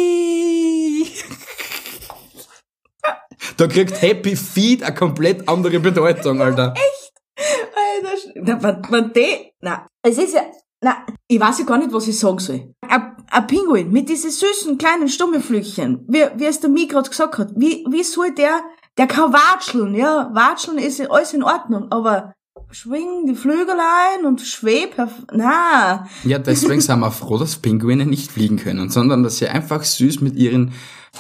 [3.57, 6.75] Da kriegt Happy Feet eine komplett andere Bedeutung, Alter.
[6.75, 10.43] Alter, sch- na, wenn, wenn die, na, es ist ja,
[10.83, 12.75] na, ich weiß ja gar nicht, was ich sagen soll.
[12.87, 17.39] Ein, ein Pinguin mit diesen süßen kleinen Stummelflüchchen, wie, wie es der Mi gerade gesagt
[17.39, 18.61] hat, wie, wie soll der,
[18.99, 22.35] der kann watscheln, ja, watscheln ist alles in Ordnung, aber
[22.71, 24.95] schwing die Flügel ein und schweb
[25.33, 29.83] Na, Ja, deswegen sind wir froh, dass Pinguine nicht fliegen können, sondern dass sie einfach
[29.83, 30.73] süß mit ihren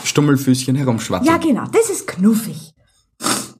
[0.04, 1.26] Stummelfüßchen herumschwatzen.
[1.26, 2.72] ja genau, das ist knuffig.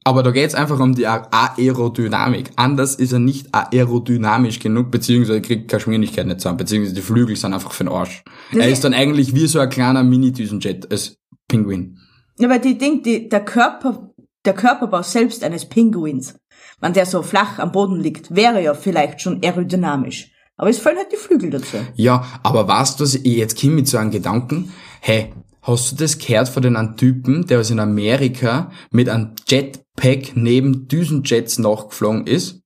[0.04, 2.50] Aber da geht's einfach um die Aerodynamik.
[2.56, 7.36] Anders ist er nicht aerodynamisch genug, beziehungsweise kriegt keine Geschwindigkeit nicht zusammen, beziehungsweise die Flügel
[7.36, 8.22] sind einfach für den Arsch.
[8.52, 11.16] Das er ist- ist dann eigentlich wie so ein kleiner Mini-Düsenjet als
[11.48, 11.98] Pinguin.
[12.38, 14.10] Ja, weil die Ding, die, der Körper,
[14.46, 16.34] der Körperbau selbst eines Pinguins,
[16.80, 20.30] wenn der so flach am Boden liegt, wäre ja vielleicht schon aerodynamisch.
[20.56, 21.78] Aber es fehlen halt die Flügel dazu.
[21.94, 24.72] Ja, aber weißt du, ich jetzt komme mit so einem Gedanken?
[25.00, 30.32] Hey, hast du das gehört von den Typen, der aus in Amerika mit einem Jetpack
[30.34, 32.60] neben Düsenjets nachgeflogen ist?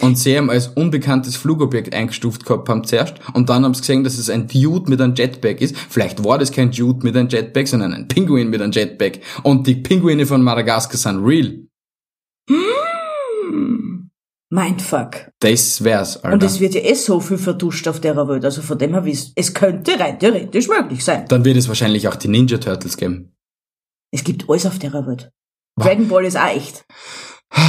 [0.00, 3.14] Und sie haben als unbekanntes Flugobjekt eingestuft gehabt haben zuerst.
[3.32, 5.76] Und dann haben sie gesehen, dass es ein Dude mit einem Jetpack ist.
[5.76, 9.20] Vielleicht war das kein Dude mit einem Jetpack, sondern ein Pinguin mit einem Jetpack.
[9.44, 11.64] Und die Pinguine von Madagaskar sind real.
[14.54, 15.32] Mindfuck.
[15.40, 16.34] Das wär's, Alter.
[16.34, 18.44] Und es wird ja eh so viel verduscht auf der Welt.
[18.44, 21.26] Also von dem her wisst, es könnte rein theoretisch möglich sein.
[21.26, 23.34] dann wird es wahrscheinlich auch die Ninja Turtles geben.
[24.12, 25.32] Es gibt alles auf der Welt.
[25.74, 25.88] Wow.
[25.88, 26.84] Dragon Ball ist auch echt.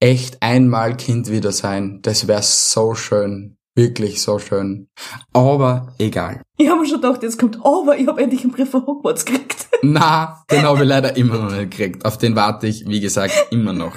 [0.00, 2.00] Echt einmal Kind wieder sein.
[2.02, 3.56] Das wäre so schön.
[3.76, 4.88] Wirklich so schön.
[5.32, 6.42] Aber egal.
[6.58, 9.24] Ich habe mir schon gedacht, jetzt kommt, aber ich habe endlich einen Brief von Hogwarts
[9.24, 9.68] gekriegt.
[9.82, 12.04] Na, den habe ich leider immer noch nicht gekriegt.
[12.04, 13.96] Auf den warte ich, wie gesagt, immer noch.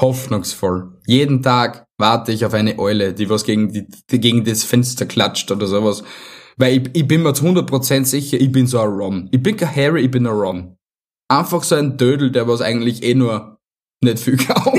[0.00, 0.98] Hoffnungsvoll.
[1.06, 5.06] Jeden Tag warte ich auf eine Eule, die was gegen, die, die gegen das Fenster
[5.06, 6.02] klatscht oder sowas.
[6.56, 9.28] Weil ich, ich bin mir zu 100% sicher, ich bin so ein Ron.
[9.32, 10.76] Ich bin kein Harry, ich bin ein Ron.
[11.28, 13.58] Einfach so ein Dödel, der was eigentlich eh nur
[14.02, 14.78] nicht viel kann.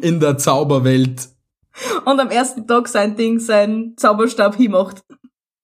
[0.00, 1.28] In der Zauberwelt.
[2.04, 5.04] Und am ersten Tag sein Ding, sein Zauberstab hinmacht.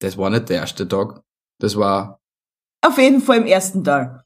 [0.00, 1.22] Das war nicht der erste Tag.
[1.58, 2.20] Das war,
[2.86, 4.22] Auf jeden Fall im ersten Teil.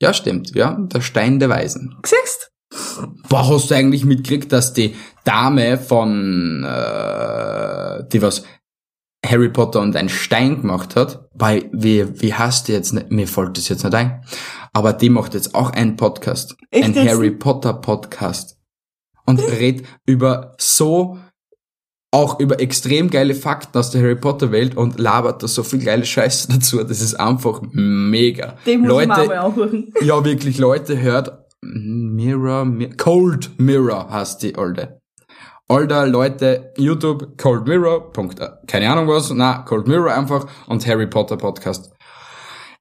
[0.00, 1.96] ja stimmt, ja, der Stein der Weisen.
[2.06, 2.51] Siehst?
[3.28, 8.44] Boah, hast du eigentlich mitgekriegt, dass die Dame von, äh, die was
[9.24, 13.28] Harry Potter und ein Stein gemacht hat, bei, wie, wie heißt die jetzt, nicht, mir
[13.28, 14.24] fällt das jetzt nicht ein,
[14.72, 16.56] aber die macht jetzt auch einen Podcast.
[16.70, 17.08] Echt ein?
[17.08, 18.58] Harry Potter Podcast.
[19.24, 21.18] Und redet über so,
[22.10, 25.82] auch über extrem geile Fakten aus der Harry Potter Welt und labert da so viel
[25.82, 26.82] geile Scheiße dazu.
[26.82, 28.56] Das ist einfach mega.
[28.66, 29.92] Den muss Leute, ich mir auch mal anhören.
[30.02, 31.42] ja, wirklich, Leute, hört
[32.22, 35.00] Mirror, Mi Cold Mirror heißt die alte.
[35.68, 40.86] Alter, Leute, YouTube, Cold Mirror, Punkt, äh, keine Ahnung was, na, Cold Mirror einfach und
[40.86, 41.92] Harry Potter Podcast.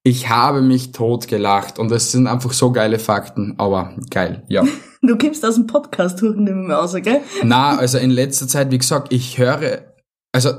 [0.04, 4.64] Ich habe mich tot gelacht und es sind einfach so geile Fakten, aber geil, ja.
[5.04, 7.22] Du gibst aus dem Podcast hören, nehmen wir aus, gell?
[7.42, 9.96] Na, also in letzter Zeit, wie gesagt, ich höre,
[10.32, 10.52] also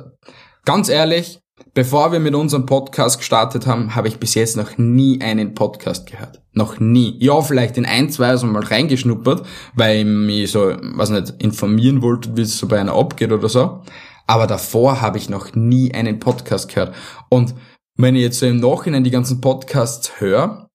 [0.65, 1.39] ganz ehrlich,
[1.75, 6.11] bevor wir mit unserem Podcast gestartet haben, habe ich bis jetzt noch nie einen Podcast
[6.11, 6.43] gehört.
[6.53, 7.17] Noch nie.
[7.19, 12.03] Ja, vielleicht in ein, zwei so mal reingeschnuppert, weil ich mich so, was nicht, informieren
[12.03, 13.83] wollte, wie es so bei einer abgeht oder so.
[14.27, 16.95] Aber davor habe ich noch nie einen Podcast gehört.
[17.29, 17.55] Und
[17.97, 20.69] wenn ich jetzt so im Nachhinein die ganzen Podcasts höre,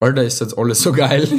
[0.00, 1.28] Alter, ist jetzt alles so geil.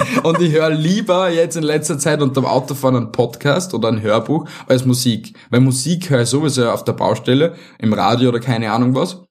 [0.22, 4.46] Und ich höre lieber jetzt in letzter Zeit unterm Autofahren einen Podcast oder ein Hörbuch
[4.66, 5.34] als Musik.
[5.50, 9.22] Weil Musik höre ich sowieso auf der Baustelle, im Radio oder keine Ahnung was.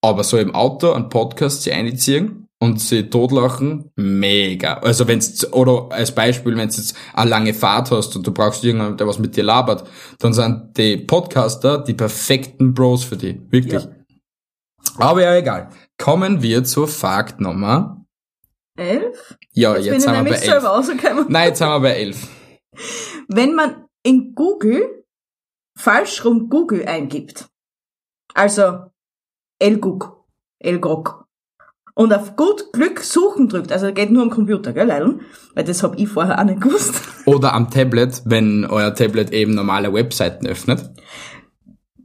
[0.00, 4.74] Aber so im Auto einen Podcast sie einziehen und sie totlachen, mega.
[4.78, 8.64] Also wenn's, oder als Beispiel, wenn du jetzt eine lange Fahrt hast und du brauchst
[8.64, 13.40] jemanden, der was mit dir labert, dann sind die Podcaster die perfekten Bros für die.
[13.50, 13.84] Wirklich.
[13.84, 13.90] Ja.
[14.98, 15.68] Aber ja, egal.
[15.98, 18.04] Kommen wir zur Faktnummer.
[18.78, 19.36] Elf?
[19.52, 21.28] Ja, Jetzt, jetzt, sind wir bei elf.
[21.28, 22.28] Nein, jetzt sind wir bei elf.
[23.28, 25.04] Wenn man in Google
[25.76, 27.46] falsch rum Google eingibt,
[28.34, 28.84] also
[29.58, 30.24] Elgug,
[30.60, 31.26] Elgrog,
[31.94, 35.22] und auf gut Glück suchen drückt, also geht nur am Computer, gell, Leilon?
[35.54, 37.02] Weil das hab ich vorher auch nicht gewusst.
[37.26, 40.88] Oder am Tablet, wenn euer Tablet eben normale Webseiten öffnet.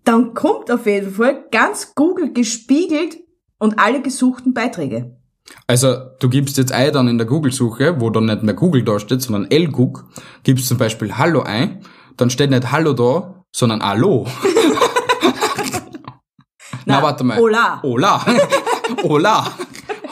[0.03, 3.17] Dann kommt auf jeden Fall ganz Google gespiegelt
[3.59, 5.15] und alle gesuchten Beiträge.
[5.67, 8.99] Also du gibst jetzt ein dann in der Google-Suche, wo dann nicht mehr Google da
[8.99, 10.05] steht, sondern Elgug,
[10.43, 11.85] gibst zum Beispiel Hallo ein,
[12.17, 14.27] dann steht nicht Hallo da, sondern Hallo.
[16.85, 17.37] Na, warte mal.
[17.37, 17.81] Hola.
[17.81, 18.25] Hola.
[19.03, 19.57] Hola.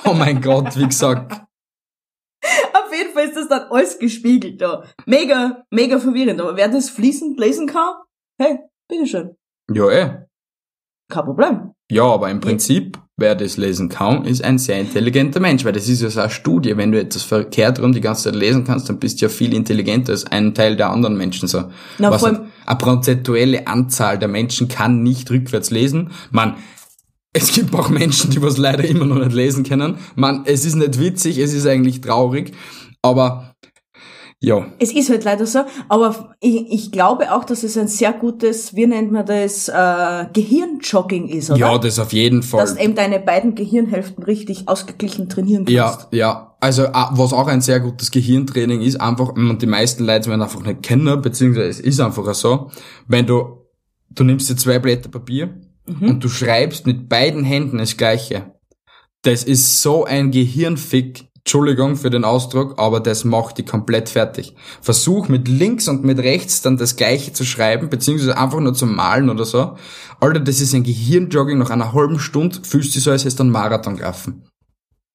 [0.06, 1.34] Oh mein Gott, wie gesagt.
[2.74, 4.84] Auf jeden Fall ist das dann alles gespiegelt da.
[5.06, 6.40] Mega, mega verwirrend.
[6.42, 7.96] Aber wer das fließend lesen kann,
[8.40, 9.36] hey, bitteschön.
[9.72, 10.26] Ja, eh.
[11.10, 11.74] Kein Problem.
[11.92, 15.88] Ja, aber im Prinzip, wer das lesen kann, ist ein sehr intelligenter Mensch, weil das
[15.88, 16.76] ist ja so eine Studie.
[16.76, 19.54] Wenn du etwas verkehrt rum die ganze Zeit lesen kannst, dann bist du ja viel
[19.54, 21.64] intelligenter als ein Teil der anderen Menschen so.
[21.98, 26.10] Na, Was vor allem- eine prozentuelle Anzahl der Menschen kann nicht rückwärts lesen.
[26.32, 26.56] Man,
[27.32, 29.96] es gibt auch Menschen, die was leider immer noch nicht lesen können.
[30.16, 32.52] Man, es ist nicht witzig, es ist eigentlich traurig,
[33.02, 33.51] aber
[34.44, 34.66] Ja.
[34.80, 38.76] Es ist halt leider so, aber ich, ich glaube auch, dass es ein sehr gutes,
[38.76, 41.60] wie nennt man das, äh, Gehirnjogging ist, oder?
[41.60, 42.62] Ja, das auf jeden Fall.
[42.62, 46.08] Dass eben deine beiden Gehirnhälften richtig ausgeglichen trainieren kannst.
[46.12, 46.56] Ja, ja.
[46.60, 50.64] Also, was auch ein sehr gutes Gehirntraining ist, einfach, und die meisten Leute werden einfach
[50.64, 52.72] nicht kennen, beziehungsweise es ist einfach so,
[53.08, 53.68] wenn du,
[54.10, 55.54] du nimmst dir zwei Blätter Papier
[56.00, 58.54] und du schreibst mit beiden Händen das Gleiche.
[59.24, 64.56] Das ist so ein Gehirnfick, Entschuldigung für den Ausdruck, aber das macht die komplett fertig.
[64.80, 68.86] Versuch mit links und mit rechts dann das Gleiche zu schreiben, beziehungsweise einfach nur zu
[68.86, 69.76] malen oder so.
[70.20, 73.44] Alter, das ist ein Gehirnjogging nach einer halben Stunde, fühlst du so, als hättest du
[73.44, 74.44] einen Marathon gelaufen.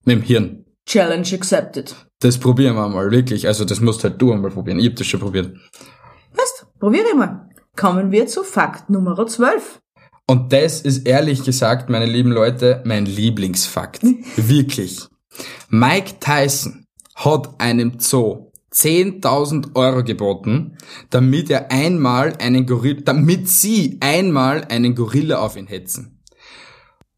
[0.04, 0.64] Mit dem Hirn.
[0.86, 1.94] Challenge accepted.
[2.20, 3.46] Das probieren wir mal, wirklich.
[3.46, 4.80] Also das musst halt du einmal probieren.
[4.80, 5.56] Ich hab das schon probiert.
[6.34, 7.48] Weißt, probiere mal.
[7.76, 9.80] Kommen wir zu Fakt Nummer 12.
[10.28, 14.02] Und das ist ehrlich gesagt, meine lieben Leute, mein Lieblingsfakt.
[14.36, 15.06] Wirklich.
[15.68, 20.76] Mike Tyson hat einem Zoo 10.000 Euro geboten,
[21.10, 26.22] damit er einmal einen Gorilla, damit sie einmal einen Gorilla auf ihn hetzen.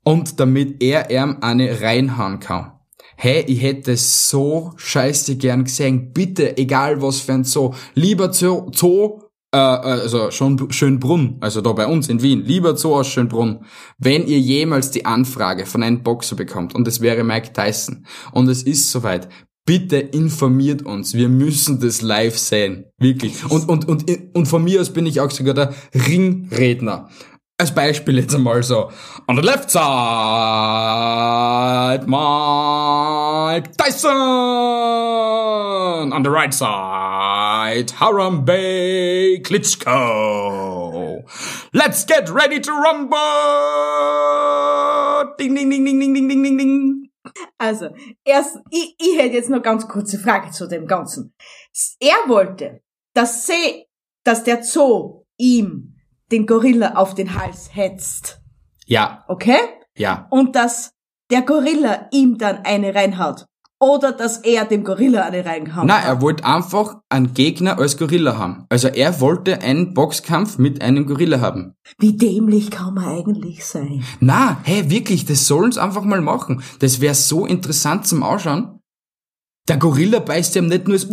[0.04, 2.72] Und damit er ihm eine reinhauen kann.
[3.16, 6.12] Hey, ich hätte so scheiße gern gesehen.
[6.12, 7.74] Bitte, egal was für ein Zoo.
[7.94, 12.96] Lieber Zoo, Zoo äh, also schon Schönbrunn, also da bei uns in Wien, lieber Zoo
[12.96, 13.64] aus Schönbrunn,
[13.98, 18.48] wenn ihr jemals die Anfrage von einem Boxer bekommt, und es wäre Mike Tyson, und
[18.48, 19.28] es ist soweit,
[19.64, 23.44] bitte informiert uns, wir müssen das live sehen, wirklich.
[23.50, 27.08] Und, und, und, und von mir aus bin ich auch sogar der Ringredner.
[27.60, 28.88] Als Beispiel jetzt einmal so.
[29.26, 29.82] On the left side,
[32.06, 34.12] Mike Tyson.
[36.12, 37.07] On the right side,
[37.58, 41.24] Harambe Klitschko.
[41.72, 43.18] Let's get ready to rumble.
[45.38, 47.10] Ding, ding, ding, ding, ding, ding, ding, ding, ding.
[47.58, 47.88] Also,
[48.24, 51.34] erst, ich, ich hätte jetzt noch ganz kurze Frage zu dem Ganzen.
[52.00, 52.80] Er wollte,
[53.14, 53.86] dass sie,
[54.24, 55.96] dass der Zoo ihm
[56.30, 58.40] den Gorilla auf den Hals hetzt.
[58.86, 59.58] Ja, Okay?
[59.96, 60.26] ja.
[60.30, 60.92] Und dass
[61.30, 63.44] der Gorilla ihm dann eine reinhaut.
[63.80, 65.86] Oder dass er dem Gorilla eine reinhaut.
[65.86, 68.66] Na, er wollte einfach einen Gegner als Gorilla haben.
[68.68, 71.74] Also er wollte einen Boxkampf mit einem Gorilla haben.
[71.98, 74.02] Wie dämlich kann man eigentlich sein?
[74.18, 76.62] Na, hey, wirklich, das sollen's einfach mal machen.
[76.80, 78.80] Das wäre so interessant zum Ausschauen.
[79.68, 81.08] Der Gorilla beißt ihm nicht nur das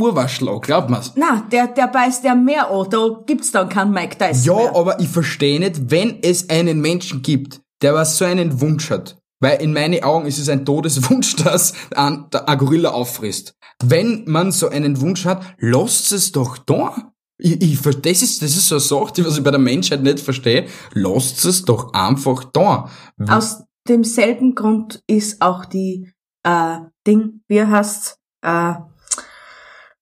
[0.47, 1.11] an, glaubt man's.
[1.17, 2.87] Na, der, der beißt ja mehr an.
[2.89, 4.75] Da gibt's dann keinen Mike Tyson Ja, mehr.
[4.75, 9.17] aber ich verstehe nicht, wenn es einen Menschen gibt, der was so einen Wunsch hat.
[9.39, 13.55] Weil in meinen Augen ist es ein Todeswunsch, dass ein, ein Gorilla auffrisst.
[13.83, 17.13] Wenn man so einen Wunsch hat, lasst es doch da.
[17.37, 20.01] Ich, ich, das ist, das ist so eine Sache, die was ich bei der Menschheit
[20.01, 20.67] nicht verstehe.
[20.93, 22.89] Lasst es doch einfach da.
[23.27, 26.09] Aus demselben Grund ist auch die,
[26.45, 28.75] äh, Ding, wie heißt's, äh,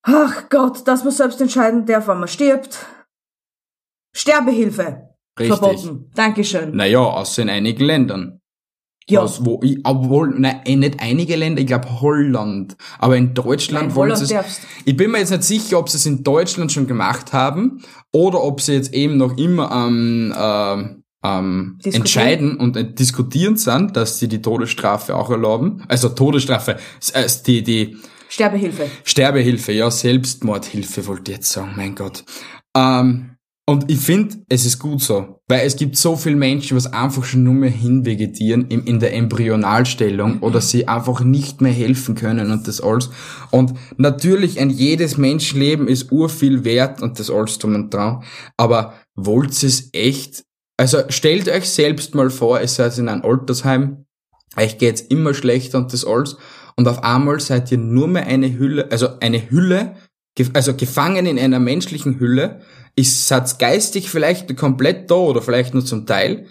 [0.03, 2.85] ach Gott, dass man selbst entscheiden darf, wann man stirbt.
[4.15, 5.09] Sterbehilfe.
[5.39, 5.57] Richtig.
[5.57, 6.11] Verboten.
[6.13, 6.75] Dankeschön.
[6.75, 8.41] Naja, außer in einigen Ländern.
[9.07, 9.23] Ja.
[9.23, 12.77] Was, wo ich, obwohl, nein, eh nicht einige Länder, ich glaube Holland.
[12.99, 14.29] Aber in Deutschland Nein, wollen sie es.
[14.29, 14.61] darfst.
[14.85, 18.41] Ich bin mir jetzt nicht sicher, ob sie es in Deutschland schon gemacht haben oder
[18.43, 24.19] ob sie jetzt eben noch immer am ähm, ähm, entscheiden und äh, diskutieren sind, dass
[24.19, 25.83] sie die Todesstrafe auch erlauben.
[25.87, 26.77] Also Todesstrafe,
[27.13, 27.97] äh, die, die
[28.29, 28.89] Sterbehilfe.
[29.03, 32.23] Sterbehilfe, ja, Selbstmordhilfe wollte ich jetzt sagen, mein Gott.
[32.75, 33.32] Ähm,
[33.65, 37.23] und ich finde, es ist gut so, weil es gibt so viele Menschen, was einfach
[37.23, 42.51] schon nur mehr hinvegetieren in, in der Embryonalstellung oder sie einfach nicht mehr helfen können
[42.51, 43.09] und das alles.
[43.51, 48.23] Und natürlich, ein jedes Menschenleben ist urviel wert und das alles drum und dran.
[48.57, 50.43] Aber wollt ihr es echt?
[50.75, 54.05] Also stellt euch selbst mal vor, ihr seid in einem Altersheim,
[54.57, 56.35] euch geht's immer schlechter und das alles.
[56.75, 59.95] Und auf einmal seid ihr nur mehr eine Hülle, also eine Hülle,
[60.53, 62.61] also gefangen in einer menschlichen Hülle,
[62.95, 66.47] ist seid geistig vielleicht komplett da oder vielleicht nur zum Teil.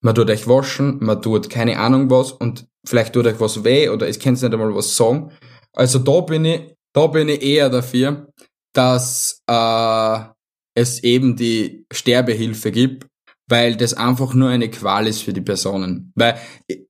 [0.00, 3.88] Man tut euch waschen, man tut keine Ahnung was und vielleicht tut euch was weh
[3.88, 5.32] oder es könnt nicht einmal was sagen.
[5.72, 8.28] Also da bin ich, da bin ich eher dafür,
[8.72, 10.18] dass äh,
[10.74, 13.07] es eben die Sterbehilfe gibt,
[13.48, 16.12] weil das einfach nur eine Qual ist für die Personen.
[16.14, 16.36] Weil,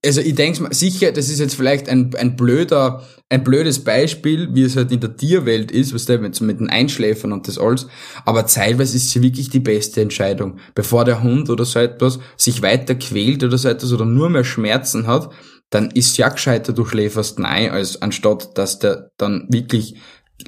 [0.05, 4.49] also ich denke mal, sicher, das ist jetzt vielleicht ein, ein blöder, ein blödes Beispiel,
[4.55, 7.59] wie es halt in der Tierwelt ist, was der mit, mit den Einschläfern und das
[7.59, 7.87] alles,
[8.25, 10.59] aber zeitweise ist sie wirklich die beste Entscheidung.
[10.75, 14.45] Bevor der Hund oder so etwas sich weiter quält oder so etwas oder nur mehr
[14.45, 15.31] Schmerzen hat,
[15.71, 19.97] dann ist ja gescheiter, du schläferst nein, als anstatt, dass der dann wirklich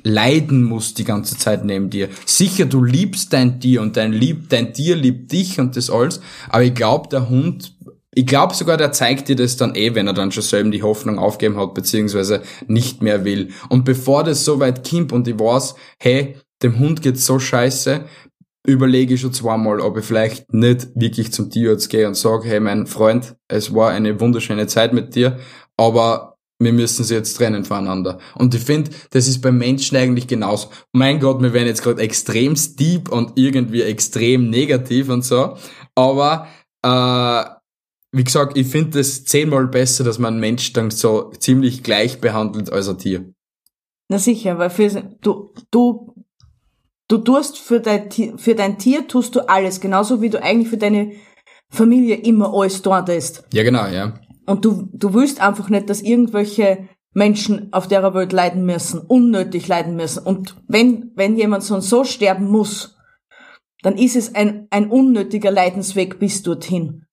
[0.02, 2.08] leiden muss die ganze Zeit neben dir.
[2.24, 6.20] Sicher, du liebst dein Tier und dein, lieb, dein Tier liebt dich und das alles,
[6.48, 7.74] aber ich glaube, der Hund
[8.12, 10.82] ich glaube sogar, der zeigt dir das dann eh, wenn er dann schon selber die
[10.82, 13.50] Hoffnung aufgeben hat, beziehungsweise nicht mehr will.
[13.68, 18.04] Und bevor das so weit kommt und ich weiß, hey, dem Hund geht's so scheiße,
[18.66, 22.60] überlege ich schon zweimal, ob ich vielleicht nicht wirklich zum Tierarzt gehe und sage, hey
[22.60, 25.38] mein Freund, es war eine wunderschöne Zeit mit dir,
[25.76, 26.29] aber
[26.60, 28.18] wir müssen sie jetzt trennen voneinander.
[28.34, 30.68] Und ich finde, das ist beim Menschen eigentlich genauso.
[30.92, 35.56] Mein Gott, wir werden jetzt gerade extrem deep und irgendwie extrem negativ und so.
[35.94, 36.46] Aber
[36.82, 37.44] äh,
[38.12, 42.20] wie gesagt, ich finde es zehnmal besser, dass man einen Mensch dann so ziemlich gleich
[42.20, 43.32] behandelt als ein Tier.
[44.08, 44.88] Na sicher, weil für,
[45.22, 46.14] du, du,
[47.08, 50.68] du tust für dein, Tier, für dein Tier tust du alles, genauso wie du eigentlich
[50.68, 51.12] für deine
[51.70, 53.44] Familie immer alles dort ist.
[53.52, 54.20] Ja, genau, ja.
[54.50, 59.68] Und du, du willst einfach nicht, dass irgendwelche Menschen auf der Welt leiden müssen, unnötig
[59.68, 60.24] leiden müssen.
[60.24, 62.96] Und wenn, wenn jemand so und so sterben muss,
[63.82, 67.06] dann ist es ein, ein unnötiger Leidensweg bis dorthin.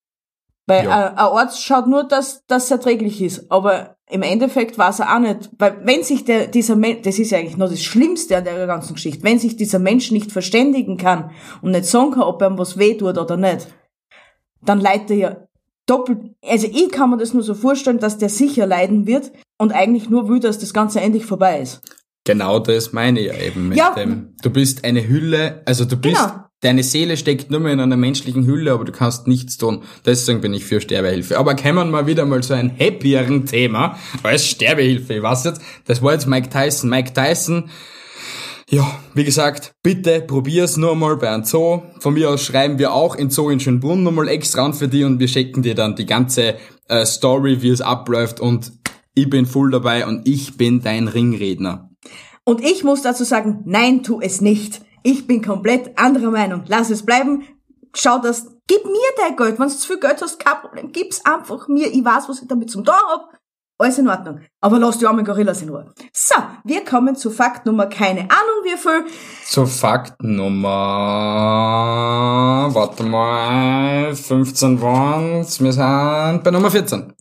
[0.66, 1.10] Weil Ja.
[1.10, 3.52] ein, ein Arzt schaut nur, dass das erträglich ist.
[3.52, 5.48] Aber im Endeffekt weiß er auch nicht.
[5.58, 8.66] Weil wenn sich der, dieser Mensch, das ist ja eigentlich noch das Schlimmste an der
[8.66, 11.30] ganzen Geschichte, wenn sich dieser Mensch nicht verständigen kann
[11.62, 13.68] und nicht sagen kann, ob ihm was weh tut oder nicht,
[14.60, 15.47] dann leidet er ja
[15.88, 16.18] doppelt.
[16.46, 20.08] Also ich kann mir das nur so vorstellen, dass der sicher leiden wird und eigentlich
[20.10, 21.80] nur will, dass das Ganze endlich vorbei ist.
[22.24, 23.94] Genau das meine ich ja eben mit Ja.
[23.94, 24.34] dem.
[24.42, 26.44] Du bist eine Hülle, also du bist, Genau.
[26.60, 29.82] deine Seele steckt nur mehr in einer menschlichen Hülle, aber du kannst nichts tun.
[30.04, 31.38] Deswegen bin ich für Sterbehilfe.
[31.38, 35.22] Aber kommen wir wieder mal zu einem happieren Thema als Sterbehilfe.
[35.22, 36.90] Weiß jetzt, das war jetzt Mike Tyson.
[36.90, 37.70] Mike Tyson,
[38.70, 41.82] ja, wie gesagt, bitte probier's nur mal bei einem Zoo.
[42.00, 45.04] Von mir aus schreiben wir auch in Zoo in Schönbrunn nochmal extra an für dich
[45.04, 46.56] und wir schicken dir dann die ganze
[46.88, 48.72] äh, Story, wie es abläuft und
[49.14, 51.90] ich bin voll dabei und ich bin dein Ringredner.
[52.44, 54.80] Und ich muss dazu sagen, nein, tu es nicht.
[55.02, 56.64] Ich bin komplett anderer Meinung.
[56.66, 57.44] Lass es bleiben.
[57.94, 58.46] Schau das.
[58.66, 59.58] Gib mir dein Geld.
[59.58, 60.92] Wenn du zu viel Geld hast, kein Problem.
[60.92, 61.92] Gib's einfach mir.
[61.92, 63.38] Ich weiß, was ich damit zum tun hab.
[63.80, 64.40] Alles in Ordnung.
[64.60, 65.92] Aber lass die armen Gorillas in Ruhe.
[66.12, 69.04] So, wir kommen zu Fakt Nummer keine Ahnung wie viel.
[69.46, 70.68] So Fakt Nummer,
[72.74, 77.12] warte mal, 15 waren's, wir sind bei Nummer 14.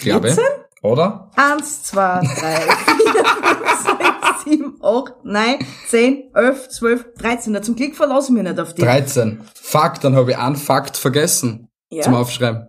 [0.00, 0.34] Glaube ich.
[0.34, 0.52] 14?
[0.82, 1.30] Oder?
[1.36, 7.52] Eins, zwei, drei, vier, fünf, sechs, sieben, acht, neun, zehn, elf, zwölf, dreizehn.
[7.52, 8.82] Na, zum Glück verlasse ich mich nicht auf die.
[8.82, 9.40] 13.
[9.54, 12.02] Fakt, dann habe ich einen Fakt vergessen Ja.
[12.02, 12.66] zum Aufschreiben.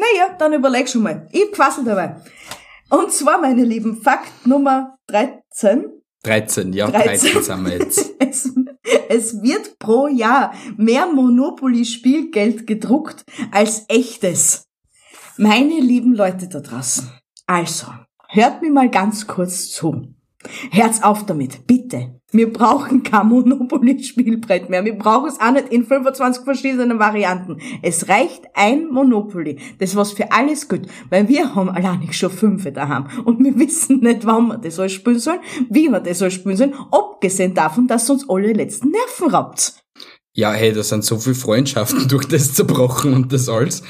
[0.00, 1.28] Naja, dann überleg schon mal.
[1.30, 2.16] Ich hab quasselt dabei.
[2.88, 5.84] Und zwar, meine Lieben, Fakt Nummer 13.
[6.22, 7.32] 13, ja, 13.
[7.32, 8.10] 13 sind wir jetzt.
[8.22, 8.52] Es,
[9.08, 14.68] es wird pro Jahr mehr Monopoly-Spielgeld gedruckt als echtes.
[15.36, 17.10] Meine lieben Leute da draußen.
[17.46, 17.86] Also,
[18.28, 20.14] hört mir mal ganz kurz zu.
[20.70, 22.19] Herz auf damit, bitte.
[22.32, 24.84] Wir brauchen kein Monopoly-Spielbrett mehr.
[24.84, 27.58] Wir brauchen es auch nicht in 25 verschiedenen Varianten.
[27.82, 29.58] Es reicht ein Monopoly.
[29.78, 30.82] Das was für alles gut.
[31.08, 33.06] Weil wir haben allein schon fünf daheim.
[33.24, 36.56] Und wir wissen nicht, wann wir das alles spielen sollen, wie wir das alles spielen
[36.56, 36.74] sollen.
[36.92, 39.74] Abgesehen davon, dass uns alle letzten Nerven raubt.
[40.32, 43.82] Ja, hey, da sind so viele Freundschaften durch das zerbrochen und das alles.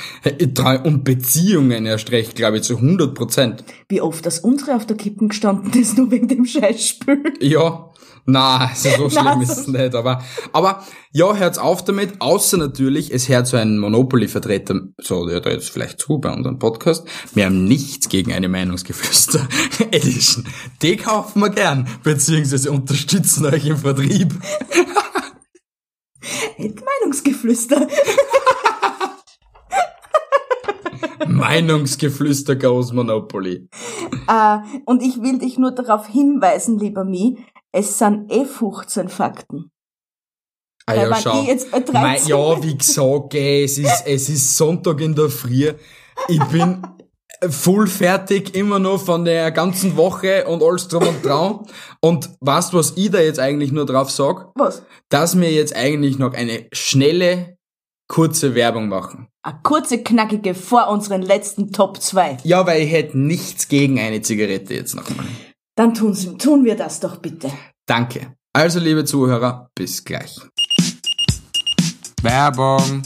[0.85, 3.64] Und Beziehungen erst recht, glaube ich, zu 100 Prozent.
[3.90, 7.35] Wie oft das unsere auf der Kippen gestanden ist, nur wegen dem Scheißspiel.
[7.40, 7.89] Ja,
[8.24, 13.12] na, also so schlimm ist es nicht, aber, aber, ja, hört's auf damit, außer natürlich,
[13.12, 17.46] es hört so ein Monopoly-Vertreter, so, der da jetzt vielleicht zu bei unserem Podcast, wir
[17.46, 19.46] haben nichts gegen eine Meinungsgeflüster
[19.90, 20.46] Edition.
[20.83, 24.35] Die kaufen wir gern, beziehungsweise unterstützen euch im Vertrieb.
[27.11, 27.87] Meinungsgeflüster.
[31.26, 33.68] Meinungsgeflüster goes Monopoly.
[34.28, 37.38] Äh, und ich will dich nur darauf hinweisen, lieber Mi,
[37.72, 39.70] es sind eh 15 Fakten.
[40.87, 41.40] Ah ja, schau.
[41.40, 45.14] ich jetzt bei 13 Mei, ja, wie gesagt, ey, es ist, es ist Sonntag in
[45.14, 45.72] der Früh.
[46.28, 46.83] Ich bin
[47.48, 51.61] voll fertig, immer noch von der ganzen Woche und alles drum und dran.
[52.00, 54.50] Und weißt was ich da jetzt eigentlich nur drauf sag?
[54.56, 54.83] Was?
[55.09, 57.56] Dass wir jetzt eigentlich noch eine schnelle,
[58.09, 59.28] kurze Werbung machen.
[59.42, 62.38] Eine kurze, knackige vor unseren letzten Top 2.
[62.42, 65.26] Ja, weil ich hätte nichts gegen eine Zigarette jetzt nochmal.
[65.80, 67.50] Dann tun, tun wir das doch bitte.
[67.86, 68.34] Danke.
[68.52, 70.38] Also, liebe Zuhörer, bis gleich.
[72.20, 73.00] Werbung.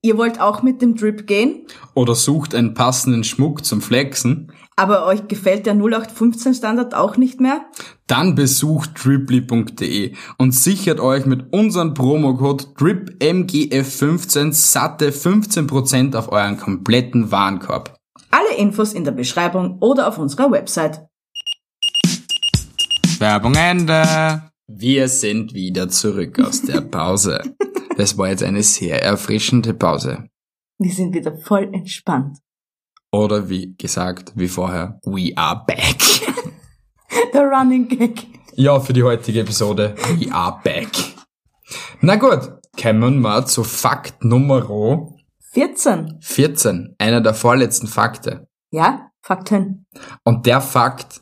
[0.00, 4.50] Ihr wollt auch mit dem Drip gehen, Oder sucht einen passenden Schmuck zum Flexen?
[4.76, 7.66] aber euch gefällt der 0815 Standard auch nicht mehr?
[8.06, 17.30] Dann besucht driply.de und sichert euch mit unserem Promocode DRIPMGF15 satte 15% auf euren kompletten
[17.30, 17.98] Warenkorb.
[18.30, 21.02] Alle Infos in der Beschreibung oder auf unserer Website.
[23.20, 24.42] Werbung Ende.
[24.66, 27.42] Wir sind wieder zurück aus der Pause.
[27.96, 30.28] Das war jetzt eine sehr erfrischende Pause.
[30.78, 32.38] Wir sind wieder voll entspannt.
[33.12, 35.98] Oder wie gesagt, wie vorher, we are back.
[37.32, 38.26] Der Running Gag.
[38.54, 40.88] Ja, für die heutige Episode, we are back.
[42.00, 45.08] Na gut, kommen wir zu Fakt Nummer
[45.52, 46.18] 14.
[46.20, 48.48] 14, einer der vorletzten Fakte.
[48.72, 49.86] Ja, Fakten.
[50.24, 51.20] Und der Fakt,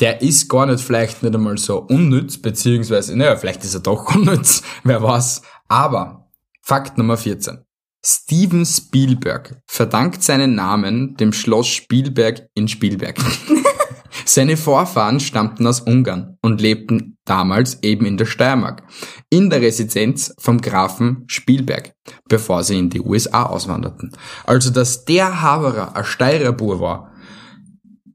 [0.00, 4.14] der ist gar nicht vielleicht nicht einmal so unnütz, beziehungsweise, naja, vielleicht ist er doch
[4.14, 5.42] unnütz, wer weiß.
[5.68, 6.30] Aber,
[6.62, 7.58] Fakt Nummer 14.
[8.04, 13.18] Steven Spielberg verdankt seinen Namen dem Schloss Spielberg in Spielberg.
[14.24, 18.82] Seine Vorfahren stammten aus Ungarn und lebten damals eben in der Steiermark,
[19.28, 21.92] in der Residenz vom Grafen Spielberg,
[22.28, 24.12] bevor sie in die USA auswanderten.
[24.44, 27.09] Also, dass der Haberer ein Steirer Bur war,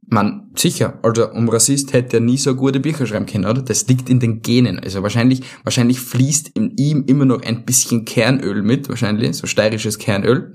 [0.08, 3.62] man, sicher, also um Rassist hätte er nie so gute Bücher schreiben können, oder?
[3.62, 4.80] Das liegt in den Genen.
[4.80, 9.98] Also wahrscheinlich, wahrscheinlich fließt in ihm immer noch ein bisschen Kernöl mit, wahrscheinlich, so steirisches
[9.98, 10.54] Kernöl.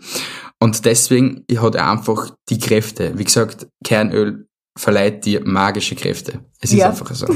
[0.61, 3.19] Und deswegen hat er einfach die Kräfte.
[3.19, 4.47] Wie gesagt, Kernöl
[4.77, 6.45] verleiht dir magische Kräfte.
[6.61, 6.91] Es ist Ja.
[6.91, 7.27] einfach so.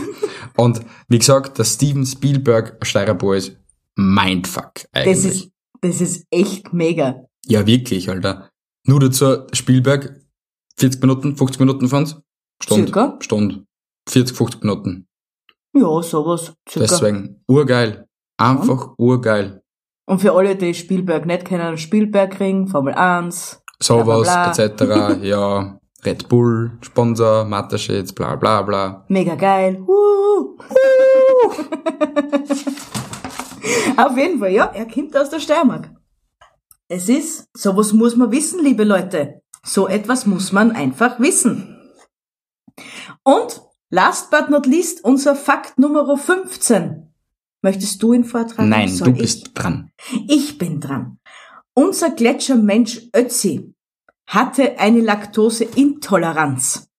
[0.56, 3.56] Und wie gesagt, dass Steven Spielberg ein Steirer ist,
[3.96, 5.16] Mindfuck eigentlich.
[5.16, 5.48] Das ist,
[5.80, 7.24] das ist echt mega.
[7.46, 8.50] Ja, wirklich, Alter.
[8.86, 10.20] Nur dazu, Spielberg,
[10.76, 12.20] 40 Minuten, 50 Minuten von uns?
[12.62, 12.86] Stunde.
[12.86, 13.16] Circa.
[13.20, 13.66] Stunde.
[14.08, 15.08] 40, 50 Minuten.
[15.74, 16.52] Ja, sowas.
[16.68, 16.86] Circa.
[16.86, 18.06] Deswegen, urgeil.
[18.36, 19.62] Einfach urgeil.
[20.06, 23.62] Und für alle, die Spielberg nicht kennen, Spielbergring, Formel 1.
[23.80, 25.18] Sowas, etc.
[25.22, 29.04] ja, Red Bull, Sponsor, Mataschitz, bla bla bla.
[29.08, 29.80] Mega geil.
[29.80, 30.58] Wuhu.
[33.96, 35.90] Auf jeden Fall, ja, er kommt aus der Steiermark.
[36.88, 39.40] Es ist, sowas muss man wissen, liebe Leute.
[39.64, 41.80] So etwas muss man einfach wissen.
[43.22, 47.10] Und, last but not least, unser Fakt Nummer 15.
[47.62, 48.68] Möchtest du ihn vortragen?
[48.68, 49.18] Nein, du ich?
[49.18, 49.90] bist dran.
[50.28, 51.18] Ich bin dran.
[51.72, 53.74] Unser Gletschermensch Ötzi
[54.26, 56.90] hatte eine Laktoseintoleranz.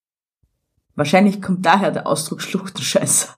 [0.95, 3.36] Wahrscheinlich kommt daher der Ausdruck Schluchtenscheißer.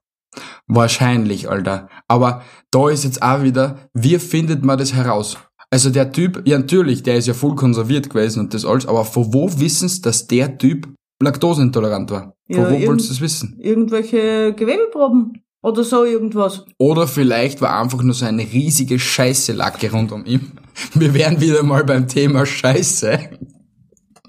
[0.68, 1.90] Wahrscheinlich, Alter.
[2.08, 5.38] Aber da ist jetzt auch wieder, wie findet man das heraus?
[5.70, 9.03] Also der Typ, ja natürlich, der ist ja voll konserviert gewesen und das alles, aber
[9.03, 10.88] von wo wissen's, dass der Typ
[11.22, 12.34] laktoseintolerant war?
[12.49, 13.57] Von Ja, wo irgend- du das wissen?
[13.59, 16.63] Irgendwelche Gewebeproben oder so irgendwas.
[16.78, 20.53] Oder vielleicht war einfach nur so eine riesige Scheiße-Lacke rund um ihn.
[20.93, 23.20] Wir wären wieder mal beim Thema Scheiße.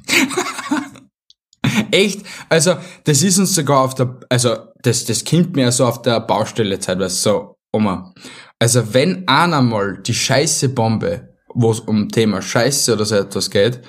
[1.91, 2.25] Echt?
[2.49, 2.75] Also,
[3.05, 6.79] das ist uns sogar auf der, also, das, das kommt mir so auf der Baustelle
[6.79, 8.13] teilweise so, Oma.
[8.59, 13.81] Also, wenn einer mal die Scheiße-Bombe, wo es um Thema Scheiße oder so etwas geht,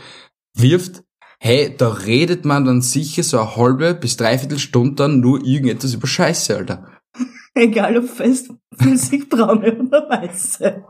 [0.55, 1.03] wirft,
[1.39, 5.93] hey, da redet man dann sicher so eine halbe bis dreiviertel Stunde dann nur irgendetwas
[5.93, 6.87] über Scheiße, Alter.
[7.55, 10.83] Egal ob fest, flüssig, braune oder weiße.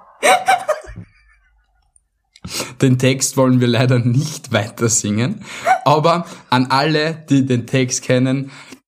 [2.82, 5.44] Den Text wollen wir leider nicht weiter singen,
[5.86, 8.52] aber an alle, die den Text kennen,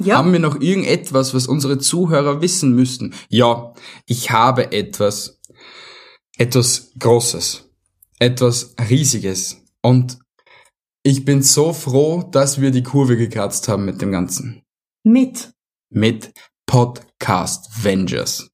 [0.00, 3.14] Ja, Haben wir noch irgendetwas, was unsere Zuhörer wissen müssten?
[3.28, 3.74] Ja,
[4.06, 5.40] ich habe etwas,
[6.36, 7.68] etwas Großes,
[8.20, 9.56] etwas Riesiges.
[9.82, 10.18] Und
[11.02, 14.62] ich bin so froh, dass wir die Kurve gekratzt haben mit dem Ganzen.
[15.04, 15.52] mit
[15.90, 16.32] Mit
[16.66, 18.48] Podcast Vengers.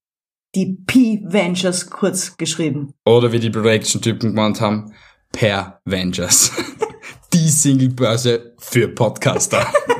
[0.54, 2.94] die P-Vengers kurz geschrieben.
[3.04, 4.94] Oder wie die Production-Typen gemeint haben,
[5.32, 6.52] Per Vengers.
[7.32, 9.66] die Singlebörse für Podcaster.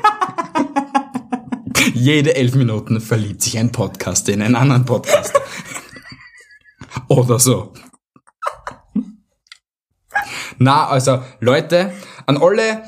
[1.95, 5.41] Jede elf Minuten verliebt sich ein Podcaster in einen anderen Podcaster.
[7.09, 7.73] Oder so.
[10.59, 11.93] Na, also Leute,
[12.27, 12.85] an alle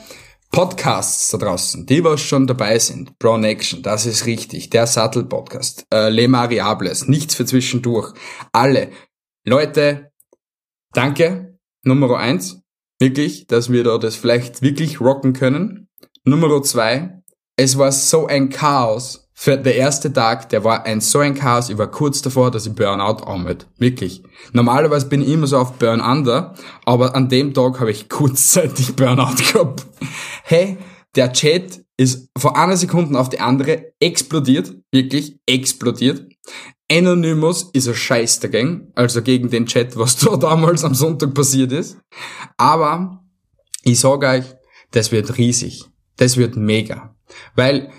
[0.53, 5.85] Podcasts da draußen, die was schon dabei sind, Brown Action, das ist richtig, der Sattel-Podcast,
[5.93, 8.15] äh, Le Mariables, nichts für zwischendurch,
[8.53, 8.91] alle.
[9.45, 10.13] Leute,
[10.93, 12.63] danke, Nummer eins,
[12.99, 15.89] wirklich, dass wir da das vielleicht wirklich rocken können.
[16.25, 17.16] Nummer zwei,
[17.57, 19.23] es war so ein Chaos.
[19.39, 22.67] Für der erste Tag, der war ein so ein Chaos, ich war kurz davor, dass
[22.67, 23.67] ich Burnout anmelde.
[23.77, 24.23] Wirklich.
[24.53, 26.55] Normalerweise bin ich immer so auf Burn Under,
[26.87, 29.85] aber an dem Tag habe ich kurzzeitig Burnout gehabt.
[30.43, 30.79] Hey,
[31.17, 34.75] der Chat ist von einer Sekunde auf die andere explodiert.
[34.91, 36.27] Wirklich explodiert.
[36.91, 41.73] Anonymous ist ein Scheiß dagegen, also gegen den Chat, was da damals am Sonntag passiert
[41.73, 41.99] ist.
[42.57, 43.23] Aber
[43.83, 44.45] ich sage euch,
[44.93, 45.85] das wird riesig.
[46.17, 47.16] Das wird mega.
[47.55, 47.91] Weil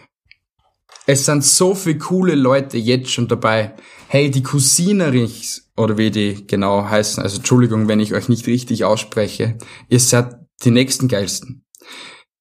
[1.05, 3.75] es sind so viele coole Leute jetzt schon dabei.
[4.09, 8.83] Hey, die Cousinerichs, oder wie die genau heißen, also Entschuldigung, wenn ich euch nicht richtig
[8.83, 9.57] ausspreche,
[9.89, 11.65] ihr seid die nächsten geilsten.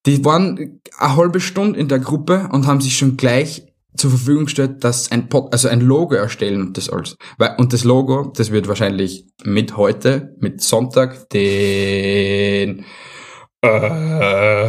[0.06, 3.66] Die waren eine halbe Stunde in der Gruppe und haben sich schon gleich
[3.96, 7.16] zur Verfügung gestellt, dass ein Pod, also ein Logo erstellen und das alles.
[7.58, 12.84] Und das Logo, das wird wahrscheinlich mit heute, mit Sonntag, den
[13.62, 14.66] äh,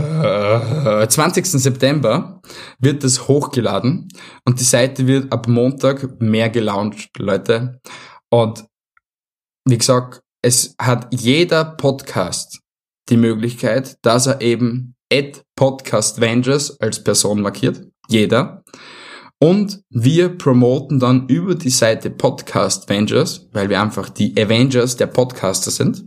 [1.07, 1.45] 20.
[1.45, 2.41] September
[2.79, 4.07] wird das hochgeladen
[4.45, 7.79] und die Seite wird ab Montag mehr gelauncht, Leute.
[8.29, 8.65] Und
[9.65, 12.61] wie gesagt, es hat jeder Podcast
[13.09, 17.85] die Möglichkeit, dass er eben at Podcast Vengers als Person markiert.
[18.09, 18.63] Jeder.
[19.39, 25.07] Und wir promoten dann über die Seite Podcast Avengers, weil wir einfach die Avengers der
[25.07, 26.05] Podcaster sind,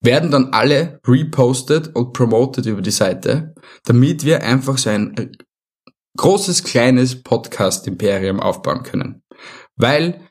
[0.00, 5.36] werden dann alle repostet und promoted über die Seite, damit wir einfach so ein
[6.16, 9.22] großes, kleines Podcast-Imperium aufbauen können.
[9.76, 10.28] Weil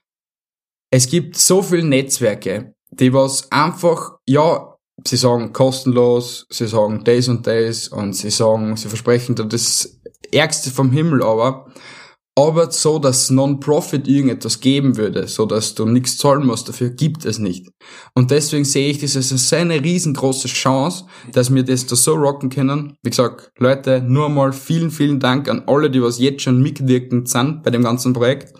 [0.91, 7.27] es gibt so viele Netzwerke, die was einfach, ja, sie sagen kostenlos, sie sagen das
[7.27, 9.99] und das und sie sagen, sie versprechen dir das
[10.31, 11.71] Ärgste vom Himmel aber,
[12.37, 17.25] aber so, dass Non-Profit irgendetwas geben würde, so dass du nichts zahlen musst, dafür gibt
[17.25, 17.67] es nicht.
[18.13, 22.51] Und deswegen sehe ich das als eine riesengroße Chance, dass wir das da so rocken
[22.51, 22.95] können.
[23.01, 27.27] Wie gesagt, Leute, nur mal vielen, vielen Dank an alle, die was jetzt schon mitwirkend
[27.27, 28.53] sind bei dem ganzen Projekt.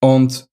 [0.00, 0.46] Und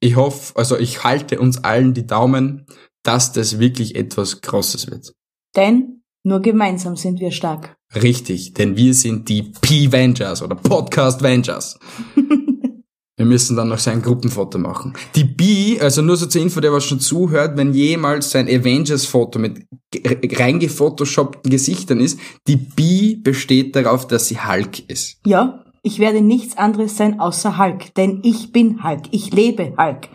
[0.00, 2.66] ich hoffe, also ich halte uns allen die Daumen,
[3.04, 5.12] dass das wirklich etwas Großes wird.
[5.54, 7.76] Denn nur gemeinsam sind wir stark.
[7.94, 11.78] Richtig, denn wir sind die P-Vengers oder Podcast-Vengers.
[13.16, 14.94] wir müssen dann noch sein Gruppenfoto machen.
[15.14, 19.38] Die B, also nur so zur Info, der was schon zuhört, wenn jemals sein Avengers-Foto
[19.38, 19.66] mit
[20.04, 25.18] reingefotoshoppten Gesichtern ist, die B besteht darauf, dass sie Hulk ist.
[25.26, 30.08] Ja, ich werde nichts anderes sein außer Hulk, denn ich bin Hulk, ich lebe Hulk.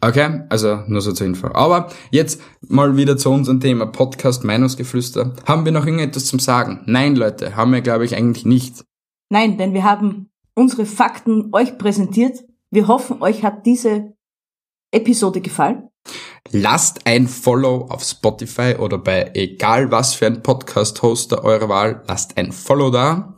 [0.00, 1.48] Okay, also nur so zur Info.
[1.48, 5.34] Aber jetzt mal wieder zu unserem Thema Podcast Meinungsgeflüster.
[5.44, 6.82] Haben wir noch irgendetwas zum Sagen?
[6.86, 8.84] Nein, Leute, haben wir, glaube ich, eigentlich nicht.
[9.28, 12.44] Nein, denn wir haben unsere Fakten euch präsentiert.
[12.70, 14.12] Wir hoffen, euch hat diese
[14.92, 15.88] Episode gefallen.
[16.52, 22.04] Lasst ein Follow auf Spotify oder bei egal was für ein Podcast-Hoster eurer Wahl.
[22.06, 23.34] Lasst ein Follow da.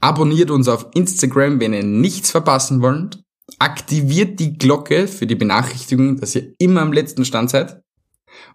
[0.00, 3.21] Abonniert uns auf Instagram, wenn ihr nichts verpassen wollt
[3.62, 7.80] aktiviert die Glocke für die Benachrichtigung, dass ihr immer am letzten Stand seid.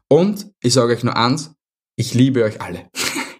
[0.10, 1.54] Und ich sage euch nur eins,
[1.96, 2.90] ich liebe euch alle.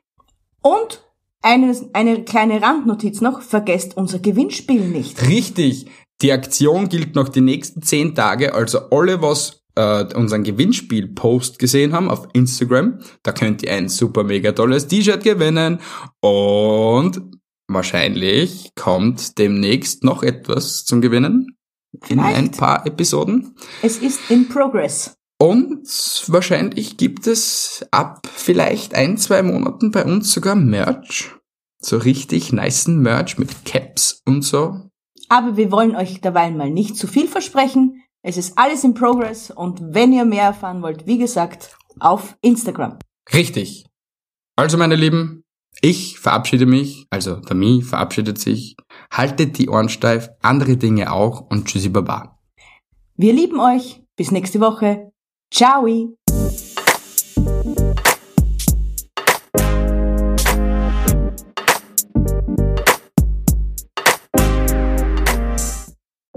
[0.62, 1.04] Und
[1.42, 5.22] eine, eine kleine Randnotiz noch, vergesst unser Gewinnspiel nicht.
[5.28, 5.88] Richtig,
[6.22, 11.92] die Aktion gilt noch die nächsten zehn Tage, also alle, was äh, unseren Gewinnspiel-Post gesehen
[11.92, 15.80] haben auf Instagram, da könnt ihr ein super mega tolles T-Shirt gewinnen
[16.22, 17.22] und
[17.68, 21.57] wahrscheinlich kommt demnächst noch etwas zum Gewinnen
[21.94, 22.38] in Vielleicht.
[22.38, 23.56] ein paar Episoden.
[23.82, 25.16] Es ist in progress.
[25.40, 25.88] Und
[26.28, 31.32] wahrscheinlich gibt es ab vielleicht ein, zwei Monaten bei uns sogar Merch.
[31.80, 34.90] So richtig niceen Merch mit Caps und so.
[35.30, 38.04] Aber wir wollen euch dabei mal nicht zu viel versprechen.
[38.24, 42.98] Es ist alles in progress und wenn ihr mehr erfahren wollt, wie gesagt, auf Instagram.
[43.32, 43.86] Richtig.
[44.56, 45.44] Also meine Lieben,
[45.82, 48.76] ich verabschiede mich, also der Mi verabschiedet sich.
[49.12, 52.38] Haltet die Ohren steif, andere Dinge auch und tschüssi baba.
[53.16, 54.04] Wir lieben euch.
[54.16, 55.12] Bis nächste Woche.
[55.52, 55.86] Ciao.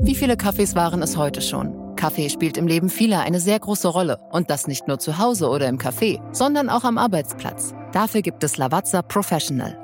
[0.02, 1.94] Wie viele Kaffees waren es heute schon?
[1.96, 4.18] Kaffee spielt im Leben vieler eine sehr große Rolle.
[4.30, 7.74] Und das nicht nur zu Hause oder im Café, sondern auch am Arbeitsplatz.
[7.92, 9.79] Dafür gibt es Lavazza Professional.